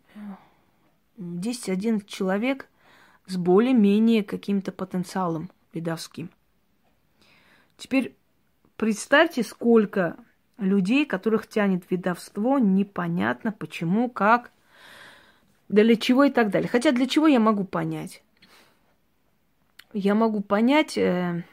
10-11 1.16 2.06
человек 2.06 2.68
с 3.26 3.36
более-менее 3.36 4.24
каким-то 4.24 4.72
потенциалом 4.72 5.50
ведовским. 5.72 6.30
Теперь 7.76 8.16
представьте, 8.76 9.42
сколько 9.42 10.16
людей, 10.58 11.06
которых 11.06 11.46
тянет 11.46 11.84
ведовство, 11.90 12.58
непонятно 12.58 13.52
почему, 13.52 14.10
как, 14.10 14.50
для 15.68 15.96
чего 15.96 16.24
и 16.24 16.30
так 16.30 16.50
далее. 16.50 16.68
Хотя 16.68 16.92
для 16.92 17.06
чего 17.06 17.26
я 17.26 17.40
могу 17.40 17.64
понять? 17.64 18.22
Я 19.92 20.14
могу 20.14 20.40
понять 20.40 20.98
э, 20.98 21.44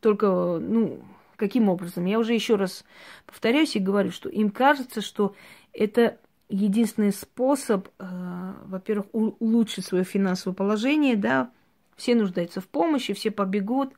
только, 0.00 0.58
ну, 0.60 1.00
каким 1.36 1.68
образом. 1.68 2.04
Я 2.04 2.18
уже 2.18 2.34
еще 2.34 2.56
раз 2.56 2.84
повторяюсь 3.26 3.74
и 3.74 3.80
говорю, 3.80 4.10
что 4.12 4.28
им 4.28 4.50
кажется, 4.50 5.00
что 5.00 5.34
это 5.72 6.18
единственный 6.48 7.12
способ, 7.12 7.88
э, 7.98 8.52
во-первых, 8.66 9.06
улучшить 9.12 9.86
свое 9.86 10.04
финансовое 10.04 10.54
положение, 10.54 11.16
да, 11.16 11.50
все 11.96 12.14
нуждаются 12.14 12.60
в 12.60 12.68
помощи, 12.68 13.14
все 13.14 13.30
побегут. 13.30 13.94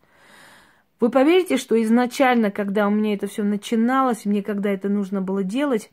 Вы 1.00 1.10
поверите, 1.10 1.56
что 1.56 1.80
изначально, 1.82 2.50
когда 2.50 2.86
у 2.86 2.90
меня 2.90 3.14
это 3.14 3.26
все 3.26 3.42
начиналось, 3.42 4.24
мне 4.24 4.42
когда 4.42 4.70
это 4.70 4.88
нужно 4.88 5.20
было 5.20 5.42
делать, 5.42 5.90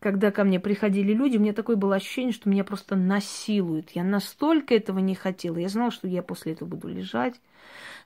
когда 0.00 0.30
ко 0.30 0.44
мне 0.44 0.60
приходили 0.60 1.12
люди, 1.12 1.36
у 1.36 1.40
меня 1.40 1.52
такое 1.52 1.76
было 1.76 1.96
ощущение, 1.96 2.32
что 2.32 2.48
меня 2.48 2.62
просто 2.62 2.94
насилуют. 2.94 3.90
Я 3.90 4.04
настолько 4.04 4.74
этого 4.74 5.00
не 5.00 5.14
хотела. 5.14 5.56
Я 5.58 5.68
знала, 5.68 5.90
что 5.90 6.06
я 6.06 6.22
после 6.22 6.52
этого 6.52 6.68
буду 6.68 6.88
лежать, 6.88 7.40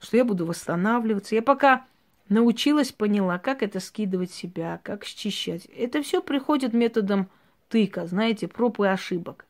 что 0.01 0.17
я 0.17 0.25
буду 0.25 0.47
восстанавливаться. 0.47 1.35
Я 1.35 1.43
пока 1.43 1.85
научилась, 2.31 2.93
поняла, 2.93 3.39
как 3.39 3.63
это 3.63 3.79
скидывать 3.79 4.31
себя, 4.33 4.81
как 4.83 5.05
счищать. 5.05 5.67
Это 5.67 6.03
все 6.03 6.23
приходит 6.23 6.73
методом 6.73 7.29
тыка, 7.69 8.07
знаете, 8.07 8.49
проб 8.49 8.81
и 8.81 8.87
ошибок. 8.87 9.45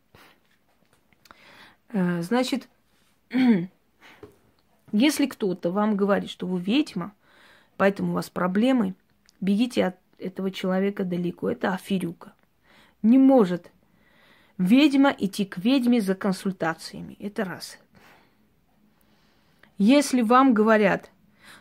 Э, 1.90 2.23
Значит, 2.23 2.68
если 4.92 5.26
кто-то 5.26 5.70
вам 5.70 5.96
говорит, 5.96 6.31
что 6.31 6.46
вы 6.46 6.61
ведьма, 6.61 7.12
поэтому 7.76 8.12
у 8.12 8.14
вас 8.14 8.31
проблемы, 8.31 8.94
бегите 9.40 9.87
от 9.87 9.96
этого 10.18 10.50
человека 10.50 11.05
далеко. 11.05 11.50
Это 11.50 11.74
аферюка. 11.74 12.33
Не 13.02 13.18
может 13.18 13.70
ведьма 14.59 15.14
идти 15.18 15.44
к 15.44 15.59
ведьме 15.59 16.00
за 16.00 16.14
консультациями. 16.14 17.16
Это 17.18 17.44
раз. 17.44 17.78
Если 19.78 20.22
вам 20.22 20.55
говорят, 20.55 21.11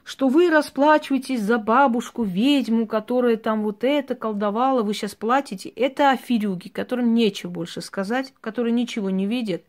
что 0.03 0.27
вы 0.27 0.49
расплачиваетесь 0.49 1.41
за 1.41 1.57
бабушку, 1.57 2.23
ведьму, 2.23 2.85
которая 2.85 3.37
там 3.37 3.63
вот 3.63 3.83
это 3.83 4.15
колдовала, 4.15 4.83
вы 4.83 4.93
сейчас 4.93 5.15
платите, 5.15 5.69
это 5.69 6.11
аферюги, 6.11 6.67
которым 6.67 7.13
нечего 7.13 7.49
больше 7.49 7.81
сказать, 7.81 8.33
которые 8.41 8.73
ничего 8.73 9.09
не 9.09 9.25
видят. 9.25 9.63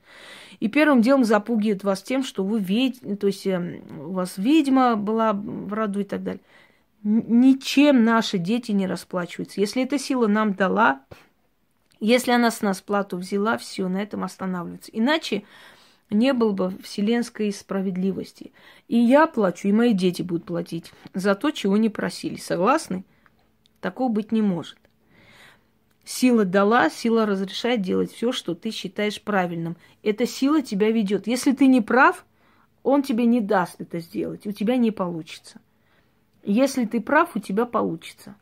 И 0.63 0.69
первым 0.69 1.03
делом 1.03 1.25
запугивают 1.25 1.83
вас 1.83 2.05
тем, 2.05 2.23
что 2.23 2.45
вы 2.45 2.61
ведьма, 2.61 3.17
то 3.17 3.27
есть 3.27 3.49
э, 3.49 3.83
у 3.99 4.13
вас 4.13 4.35
ведьма 4.39 4.95
была 4.95 5.33
в 5.33 5.73
роду 5.73 5.99
и 5.99 6.05
так 6.05 6.23
далее. 6.23 6.41
Ничем 7.03 8.05
наши 8.05 8.39
дети 8.39 8.71
не 8.71 8.87
расплачиваются. 8.87 9.61
Если 9.61 9.83
эта 9.83 9.99
сила 9.99 10.29
нам 10.29 10.55
дала, 10.55 11.01
если 11.99 12.31
она 12.31 12.53
с 12.53 12.61
нас 12.61 12.81
плату 12.81 13.17
взяла, 13.17 13.59
все, 13.59 13.89
на 13.89 14.01
этом 14.01 14.23
останавливается. 14.23 14.93
Иначе 14.95 15.43
не 16.11 16.33
было 16.33 16.53
бы 16.53 16.73
вселенской 16.81 17.53
справедливости. 17.53 18.53
И 18.87 18.97
я 18.97 19.27
плачу, 19.27 19.67
и 19.67 19.73
мои 19.73 19.93
дети 19.93 20.23
будут 20.23 20.45
платить 20.45 20.93
за 21.13 21.35
то, 21.35 21.51
чего 21.51 21.77
не 21.77 21.89
просили. 21.89 22.37
Согласны? 22.37 23.05
Такого 23.81 24.13
быть 24.13 24.31
не 24.31 24.43
может. 24.43 24.79
Сила 26.05 26.45
дала, 26.45 26.91
сила 26.91 27.27
разрешает 27.27 27.81
делать 27.81 28.13
все, 28.13 28.33
что 28.33 28.55
ты 28.55 28.71
считаешь 28.71 29.23
правильным. 29.23 29.77
Эта 30.03 30.27
сила 30.27 30.63
тебя 30.63 30.91
ведет. 30.91 31.27
Если 31.27 31.53
ты 31.53 31.67
не 31.67 31.81
прав, 31.81 32.25
он 32.83 33.03
тебе 33.03 33.25
не 33.25 33.41
даст 33.41 33.81
это 33.81 34.01
сделать, 34.01 34.47
у 34.47 34.53
тебя 34.53 34.77
не 34.77 34.91
получится. 34.91 35.61
Если 36.43 36.87
ты 36.87 37.01
прав, 37.01 37.37
у 37.37 37.39
тебя 37.39 37.67
получится. 37.67 38.35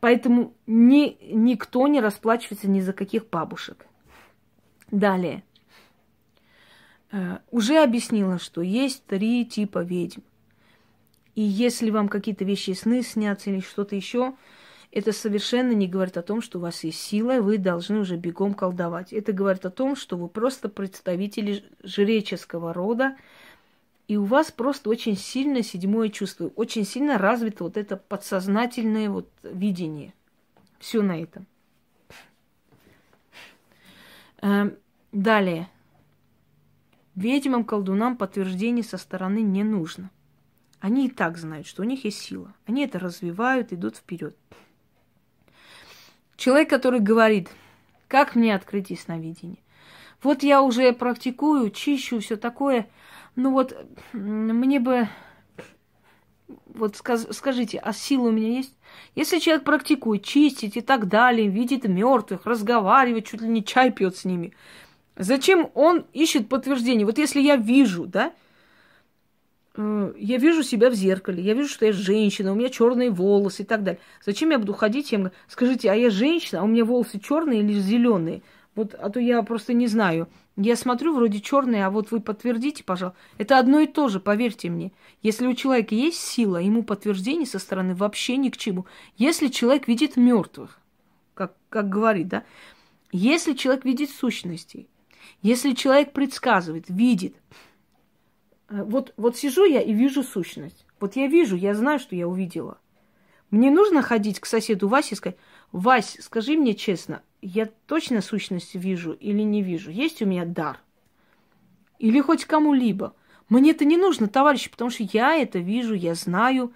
Поэтому 0.00 0.54
ни, 0.66 1.16
никто 1.32 1.86
не 1.86 2.00
расплачивается 2.00 2.68
ни 2.68 2.80
за 2.80 2.92
каких 2.92 3.28
бабушек. 3.28 3.86
Далее. 4.90 5.44
Э, 7.12 7.38
Уже 7.50 7.82
объяснила, 7.82 8.38
что 8.38 8.62
есть 8.62 9.04
три 9.06 9.44
типа 9.44 9.82
ведьм. 9.82 10.20
И 11.34 11.42
если 11.42 11.90
вам 11.90 12.08
какие-то 12.08 12.44
вещи 12.44 12.72
сны 12.72 13.02
снятся 13.02 13.50
или 13.50 13.60
что-то 13.60 13.94
еще, 13.94 14.34
это 14.90 15.12
совершенно 15.12 15.72
не 15.72 15.86
говорит 15.86 16.16
о 16.16 16.22
том, 16.22 16.40
что 16.40 16.58
у 16.58 16.62
вас 16.62 16.82
есть 16.84 17.00
сила, 17.00 17.36
и 17.36 17.40
вы 17.40 17.58
должны 17.58 18.00
уже 18.00 18.16
бегом 18.16 18.54
колдовать. 18.54 19.12
Это 19.12 19.32
говорит 19.32 19.64
о 19.66 19.70
том, 19.70 19.96
что 19.96 20.16
вы 20.16 20.28
просто 20.28 20.68
представители 20.68 21.64
жреческого 21.82 22.72
рода, 22.72 23.16
и 24.06 24.16
у 24.16 24.24
вас 24.24 24.50
просто 24.50 24.88
очень 24.88 25.16
сильно 25.16 25.62
седьмое 25.62 26.08
чувство, 26.08 26.50
очень 26.56 26.84
сильно 26.84 27.18
развито 27.18 27.64
вот 27.64 27.76
это 27.76 27.96
подсознательное 27.96 29.10
вот 29.10 29.28
видение. 29.42 30.14
Все 30.78 31.02
на 31.02 31.20
этом. 31.20 31.46
Эм, 34.40 34.76
Далее. 35.12 35.70
Ведьмам, 37.14 37.64
колдунам 37.64 38.16
подтверждение 38.16 38.84
со 38.84 38.98
стороны 38.98 39.38
не 39.38 39.64
нужно. 39.64 40.10
Они 40.80 41.06
и 41.06 41.10
так 41.10 41.38
знают, 41.38 41.66
что 41.66 41.82
у 41.82 41.84
них 41.84 42.04
есть 42.04 42.20
сила. 42.20 42.54
Они 42.66 42.84
это 42.84 42.98
развивают, 42.98 43.72
идут 43.72 43.96
вперед. 43.96 44.36
Человек, 46.38 46.70
который 46.70 47.00
говорит, 47.00 47.50
как 48.06 48.36
мне 48.36 48.54
открыть 48.54 48.90
ясновидение? 48.90 49.58
Вот 50.22 50.44
я 50.44 50.62
уже 50.62 50.92
практикую, 50.92 51.70
чищу, 51.70 52.20
все 52.20 52.36
такое. 52.36 52.88
Ну 53.34 53.52
вот 53.52 53.76
мне 54.12 54.78
бы... 54.78 55.08
Вот 56.66 56.96
скажите, 56.96 57.78
а 57.78 57.92
сила 57.92 58.28
у 58.28 58.30
меня 58.30 58.56
есть? 58.56 58.72
Если 59.16 59.40
человек 59.40 59.64
практикует, 59.64 60.24
чистить 60.24 60.76
и 60.76 60.80
так 60.80 61.08
далее, 61.08 61.48
видит 61.48 61.88
мертвых, 61.88 62.46
разговаривает, 62.46 63.26
чуть 63.26 63.42
ли 63.42 63.48
не 63.48 63.64
чай 63.64 63.90
пьет 63.90 64.16
с 64.16 64.24
ними, 64.24 64.54
зачем 65.16 65.70
он 65.74 66.06
ищет 66.12 66.48
подтверждение? 66.48 67.04
Вот 67.04 67.18
если 67.18 67.40
я 67.40 67.56
вижу, 67.56 68.06
да, 68.06 68.32
я 69.78 70.38
вижу 70.38 70.64
себя 70.64 70.90
в 70.90 70.94
зеркале, 70.94 71.42
я 71.42 71.54
вижу, 71.54 71.68
что 71.68 71.86
я 71.86 71.92
женщина, 71.92 72.52
у 72.52 72.56
меня 72.56 72.68
черные 72.68 73.10
волосы 73.10 73.62
и 73.62 73.64
так 73.64 73.84
далее. 73.84 74.00
Зачем 74.24 74.50
я 74.50 74.58
буду 74.58 74.72
ходить 74.72 75.12
и 75.12 75.18
скажите, 75.46 75.90
а 75.90 75.94
я 75.94 76.10
женщина, 76.10 76.60
а 76.60 76.64
у 76.64 76.66
меня 76.66 76.84
волосы 76.84 77.20
черные 77.20 77.60
или 77.60 77.74
зеленые? 77.74 78.42
Вот, 78.74 78.94
а 78.94 79.08
то 79.10 79.20
я 79.20 79.42
просто 79.42 79.72
не 79.72 79.86
знаю. 79.86 80.28
Я 80.56 80.74
смотрю, 80.74 81.14
вроде 81.14 81.40
черные, 81.40 81.86
а 81.86 81.90
вот 81.90 82.10
вы 82.10 82.20
подтвердите, 82.20 82.82
пожалуйста. 82.82 83.18
Это 83.38 83.58
одно 83.58 83.78
и 83.78 83.86
то 83.86 84.08
же, 84.08 84.18
поверьте 84.18 84.68
мне. 84.68 84.92
Если 85.22 85.46
у 85.46 85.54
человека 85.54 85.94
есть 85.94 86.20
сила, 86.20 86.56
ему 86.56 86.82
подтверждение 86.82 87.46
со 87.46 87.60
стороны 87.60 87.94
вообще 87.94 88.36
ни 88.36 88.48
к 88.48 88.56
чему. 88.56 88.86
Если 89.16 89.46
человек 89.46 89.86
видит 89.86 90.16
мертвых, 90.16 90.80
как, 91.34 91.54
как 91.68 91.88
говорит, 91.88 92.26
да, 92.28 92.44
если 93.12 93.52
человек 93.52 93.84
видит 93.84 94.10
сущностей, 94.10 94.88
если 95.42 95.72
человек 95.72 96.12
предсказывает, 96.12 96.86
видит, 96.88 97.36
вот, 98.68 99.14
вот 99.16 99.36
сижу 99.36 99.64
я 99.64 99.80
и 99.80 99.92
вижу 99.92 100.22
сущность. 100.22 100.86
Вот 101.00 101.16
я 101.16 101.26
вижу, 101.26 101.56
я 101.56 101.74
знаю, 101.74 101.98
что 101.98 102.14
я 102.14 102.28
увидела. 102.28 102.78
Мне 103.50 103.70
нужно 103.70 104.02
ходить 104.02 104.40
к 104.40 104.46
соседу 104.46 104.88
Васе 104.88 105.14
и 105.14 105.16
сказать, 105.16 105.38
Вась, 105.72 106.18
скажи 106.20 106.56
мне 106.56 106.74
честно, 106.74 107.22
я 107.40 107.66
точно 107.86 108.20
сущность 108.20 108.74
вижу 108.74 109.12
или 109.12 109.42
не 109.42 109.62
вижу? 109.62 109.90
Есть 109.90 110.20
у 110.22 110.26
меня 110.26 110.44
дар? 110.44 110.80
Или 111.98 112.20
хоть 112.20 112.44
кому-либо? 112.44 113.14
Мне 113.48 113.70
это 113.70 113.84
не 113.84 113.96
нужно, 113.96 114.28
товарищи, 114.28 114.70
потому 114.70 114.90
что 114.90 115.04
я 115.04 115.36
это 115.36 115.58
вижу, 115.58 115.94
я 115.94 116.14
знаю, 116.14 116.72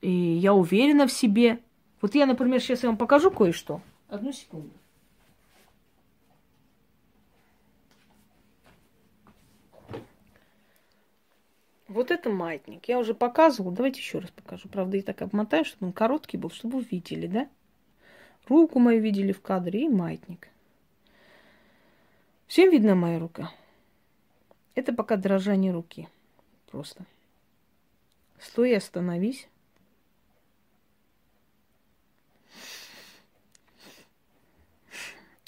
и 0.00 0.10
я 0.10 0.54
уверена 0.54 1.06
в 1.06 1.12
себе. 1.12 1.60
Вот 2.00 2.14
я, 2.14 2.26
например, 2.26 2.60
сейчас 2.60 2.82
я 2.82 2.88
вам 2.88 2.96
покажу 2.96 3.30
кое-что. 3.30 3.82
Одну 4.08 4.32
секунду. 4.32 4.70
Вот 11.94 12.10
это 12.10 12.28
маятник. 12.28 12.88
Я 12.88 12.98
уже 12.98 13.14
показывала. 13.14 13.72
Давайте 13.72 14.00
еще 14.00 14.18
раз 14.18 14.28
покажу. 14.32 14.68
Правда, 14.68 14.96
я 14.96 15.04
так 15.04 15.22
обмотаю, 15.22 15.64
чтобы 15.64 15.86
он 15.86 15.92
короткий 15.92 16.36
был, 16.36 16.50
чтобы 16.50 16.78
вы 16.78 16.86
видели, 16.90 17.28
да? 17.28 17.48
Руку 18.48 18.80
мою 18.80 19.00
видели 19.00 19.30
в 19.30 19.40
кадре 19.40 19.84
и 19.84 19.88
маятник. 19.88 20.48
Всем 22.48 22.72
видна 22.72 22.96
моя 22.96 23.20
рука? 23.20 23.52
Это 24.74 24.92
пока 24.92 25.14
дрожание 25.16 25.70
руки. 25.70 26.08
Просто. 26.68 27.04
Стой 28.40 28.76
остановись. 28.76 29.46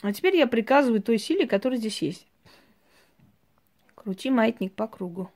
А 0.00 0.12
теперь 0.12 0.36
я 0.36 0.46
приказываю 0.46 1.02
той 1.02 1.18
силе, 1.18 1.48
которая 1.48 1.80
здесь 1.80 2.00
есть. 2.02 2.24
Крути 3.96 4.30
маятник 4.30 4.72
по 4.74 4.86
кругу. 4.86 5.28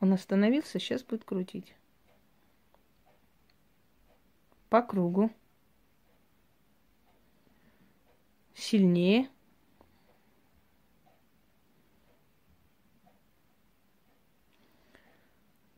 Он 0.00 0.14
остановился, 0.14 0.78
сейчас 0.78 1.02
будет 1.04 1.24
крутить. 1.24 1.74
По 4.70 4.82
кругу. 4.82 5.30
Сильнее. 8.54 9.28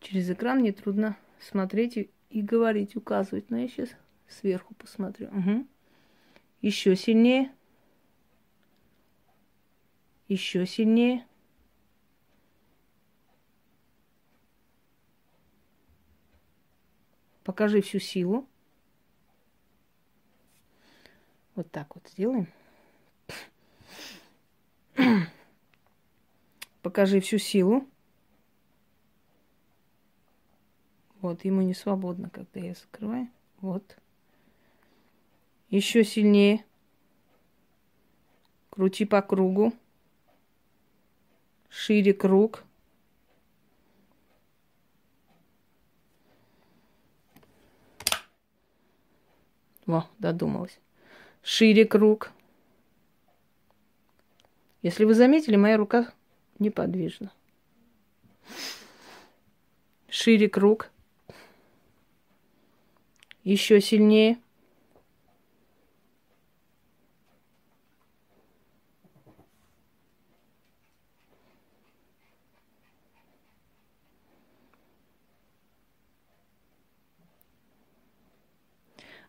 Через 0.00 0.30
экран 0.30 0.58
мне 0.58 0.72
трудно 0.72 1.16
смотреть 1.40 1.96
и, 1.96 2.10
и 2.30 2.42
говорить, 2.42 2.96
указывать. 2.96 3.50
Но 3.50 3.58
я 3.58 3.68
сейчас 3.68 3.90
сверху 4.28 4.74
посмотрю. 4.74 5.28
Угу. 5.28 5.66
Еще 6.60 6.94
сильнее. 6.96 7.50
Еще 10.28 10.66
сильнее. 10.66 11.26
Покажи 17.44 17.80
всю 17.80 17.98
силу. 17.98 18.46
Вот 21.54 21.70
так 21.70 21.94
вот 21.94 22.08
сделаем. 22.08 22.46
Покажи 26.82 27.20
всю 27.20 27.38
силу. 27.38 27.86
Вот, 31.20 31.44
ему 31.44 31.62
не 31.62 31.74
свободно, 31.74 32.30
когда 32.30 32.60
я 32.60 32.74
закрываю. 32.74 33.28
Вот. 33.60 33.96
Еще 35.68 36.04
сильнее. 36.04 36.64
Крути 38.70 39.04
по 39.04 39.22
кругу. 39.22 39.72
Шире 41.68 42.12
круг. 42.12 42.64
Во, 49.86 50.08
додумалась. 50.18 50.78
Шире 51.42 51.84
круг. 51.84 52.30
Если 54.82 55.04
вы 55.04 55.14
заметили, 55.14 55.56
моя 55.56 55.76
рука 55.76 56.12
неподвижна. 56.58 57.32
Шире 60.08 60.48
круг. 60.48 60.90
Еще 63.44 63.80
сильнее. 63.80 64.38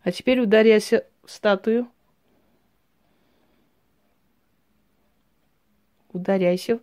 А 0.04 0.12
теперь 0.12 0.42
ударяйся 0.42 1.08
в 1.24 1.32
статую. 1.32 1.90
Ударяйся. 6.12 6.80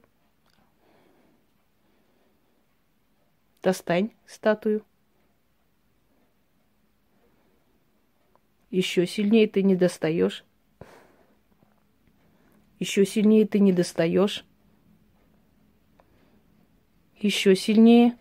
Достань 3.63 4.13
статую. 4.27 4.85
Еще 8.71 9.07
сильнее 9.07 9.47
ты 9.47 9.63
не 9.63 9.77
достаешь. 9.77 10.45
Еще 12.79 13.05
сильнее 13.05 13.47
ты 13.47 13.59
не 13.59 13.75
достаешь. 13.75 14.47
Еще 17.19 17.55
сильнее. 17.55 18.17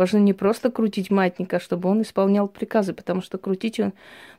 Важно 0.00 0.16
не 0.16 0.32
просто 0.32 0.70
крутить 0.70 1.10
матника, 1.10 1.60
чтобы 1.60 1.90
он 1.90 2.00
исполнял 2.00 2.48
приказы, 2.48 2.94
потому 2.94 3.20
что 3.20 3.36
крутить 3.36 3.78
он 3.80 3.92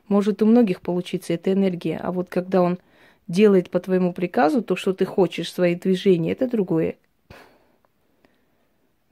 может 0.08 0.42
у 0.42 0.46
многих 0.46 0.80
получиться, 0.80 1.34
это 1.34 1.52
энергия. 1.52 1.98
А 1.98 2.10
вот 2.10 2.28
когда 2.28 2.62
он 2.62 2.80
делает 3.28 3.70
по 3.70 3.78
твоему 3.78 4.12
приказу 4.12 4.60
то, 4.60 4.74
что 4.74 4.92
ты 4.92 5.04
хочешь, 5.04 5.52
свои 5.52 5.76
движения, 5.76 6.32
это 6.32 6.48
другое. 6.48 6.96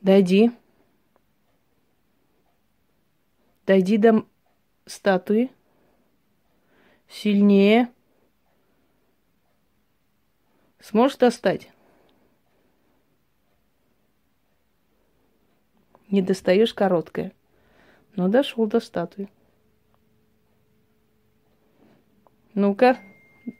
Дойди. 0.03 0.51
Дойди 3.65 3.97
до 3.97 4.25
статуи. 4.87 5.53
Сильнее. 7.09 7.91
Сможешь 10.81 11.17
достать? 11.17 11.71
Не 16.11 16.23
достаешь 16.23 16.75
короткое. 16.75 17.33
Но 18.17 18.29
дошел 18.29 18.67
до 18.67 18.81
статуи. 18.81 19.29
Ну-ка, 22.55 22.99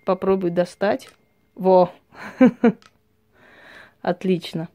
попробуй 0.05 0.51
достать. 0.51 1.09
Во! 1.55 1.93
Отлично. 4.03 4.69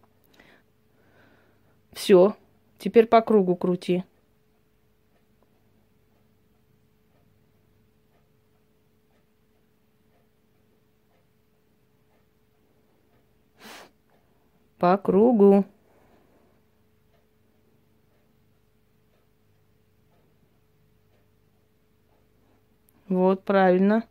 Все. 1.92 2.36
Теперь 2.78 3.08
по 3.08 3.22
кругу 3.22 3.56
крути. 3.56 4.04
По 14.78 14.98
кругу. 14.98 15.66
Вот, 23.08 23.44
правильно. 23.44 24.08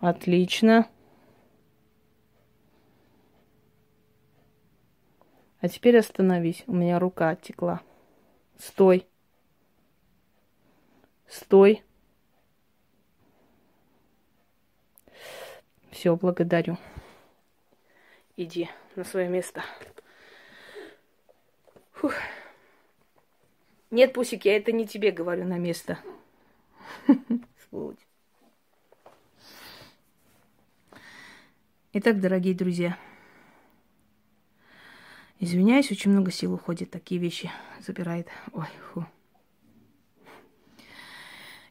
Отлично. 0.00 0.88
А 5.60 5.68
теперь 5.68 5.98
остановись. 5.98 6.62
У 6.66 6.74
меня 6.74 6.98
рука 6.98 7.30
оттекла. 7.30 7.80
Стой. 8.58 9.06
Стой. 11.28 11.82
Все, 15.90 16.14
благодарю. 16.14 16.78
Иди 18.36 18.68
на 18.94 19.02
свое 19.02 19.28
место. 19.28 19.64
Фух. 21.92 22.14
Нет, 23.90 24.12
Пусик, 24.12 24.44
я 24.44 24.56
это 24.56 24.70
не 24.72 24.86
тебе 24.86 25.10
говорю 25.10 25.46
на 25.46 25.58
место. 25.58 25.98
Итак, 31.94 32.20
дорогие 32.20 32.54
друзья, 32.54 32.98
извиняюсь, 35.38 35.90
очень 35.90 36.10
много 36.10 36.30
сил 36.30 36.52
уходит, 36.52 36.90
такие 36.90 37.18
вещи 37.18 37.50
забирает. 37.80 38.28
Ой, 38.52 38.66
фу. 38.92 39.06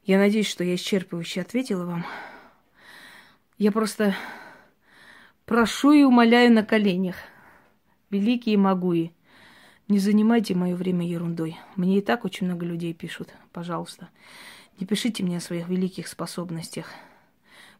Я 0.03 0.17
надеюсь, 0.17 0.47
что 0.47 0.63
я 0.63 0.73
исчерпывающе 0.73 1.41
ответила 1.41 1.85
вам. 1.85 2.05
Я 3.59 3.71
просто 3.71 4.15
прошу 5.45 5.91
и 5.91 6.03
умоляю 6.03 6.51
на 6.51 6.65
коленях, 6.65 7.15
великие 8.09 8.57
могуи, 8.57 9.13
не 9.87 9.99
занимайте 9.99 10.53
мое 10.53 10.75
время 10.75 11.07
ерундой. 11.07 11.57
Мне 11.75 11.99
и 11.99 12.01
так 12.01 12.25
очень 12.25 12.47
много 12.47 12.65
людей 12.65 12.93
пишут. 12.93 13.33
Пожалуйста, 13.53 14.09
не 14.79 14.85
пишите 14.85 15.23
мне 15.23 15.37
о 15.37 15.41
своих 15.41 15.69
великих 15.69 16.07
способностях. 16.07 16.87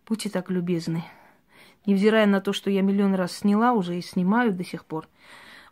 Будьте 0.08 0.30
так 0.30 0.50
любезны. 0.50 1.04
Невзирая 1.86 2.26
на 2.26 2.42
то, 2.42 2.54
что 2.54 2.70
я 2.70 2.82
миллион 2.82 3.14
раз 3.14 3.34
сняла 3.34 3.74
уже 3.74 3.98
и 3.98 4.02
снимаю 4.02 4.54
до 4.54 4.64
сих 4.64 4.86
пор, 4.86 5.08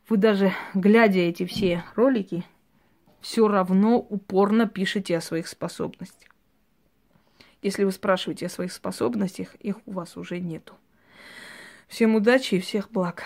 вы 0.07 0.17
даже, 0.17 0.53
глядя 0.73 1.19
эти 1.19 1.45
все 1.45 1.83
ролики, 1.95 2.45
все 3.21 3.47
равно 3.47 3.97
упорно 3.97 4.67
пишете 4.67 5.17
о 5.17 5.21
своих 5.21 5.47
способностях. 5.47 6.29
Если 7.61 7.83
вы 7.83 7.91
спрашиваете 7.91 8.45
о 8.45 8.49
своих 8.49 8.71
способностях, 8.71 9.55
их 9.55 9.77
у 9.87 9.93
вас 9.93 10.15
уже 10.17 10.39
нету. 10.39 10.75
Всем 11.87 12.13
удачи 12.15 12.55
и 12.55 12.59
всех 12.59 12.91
благ. 12.91 13.23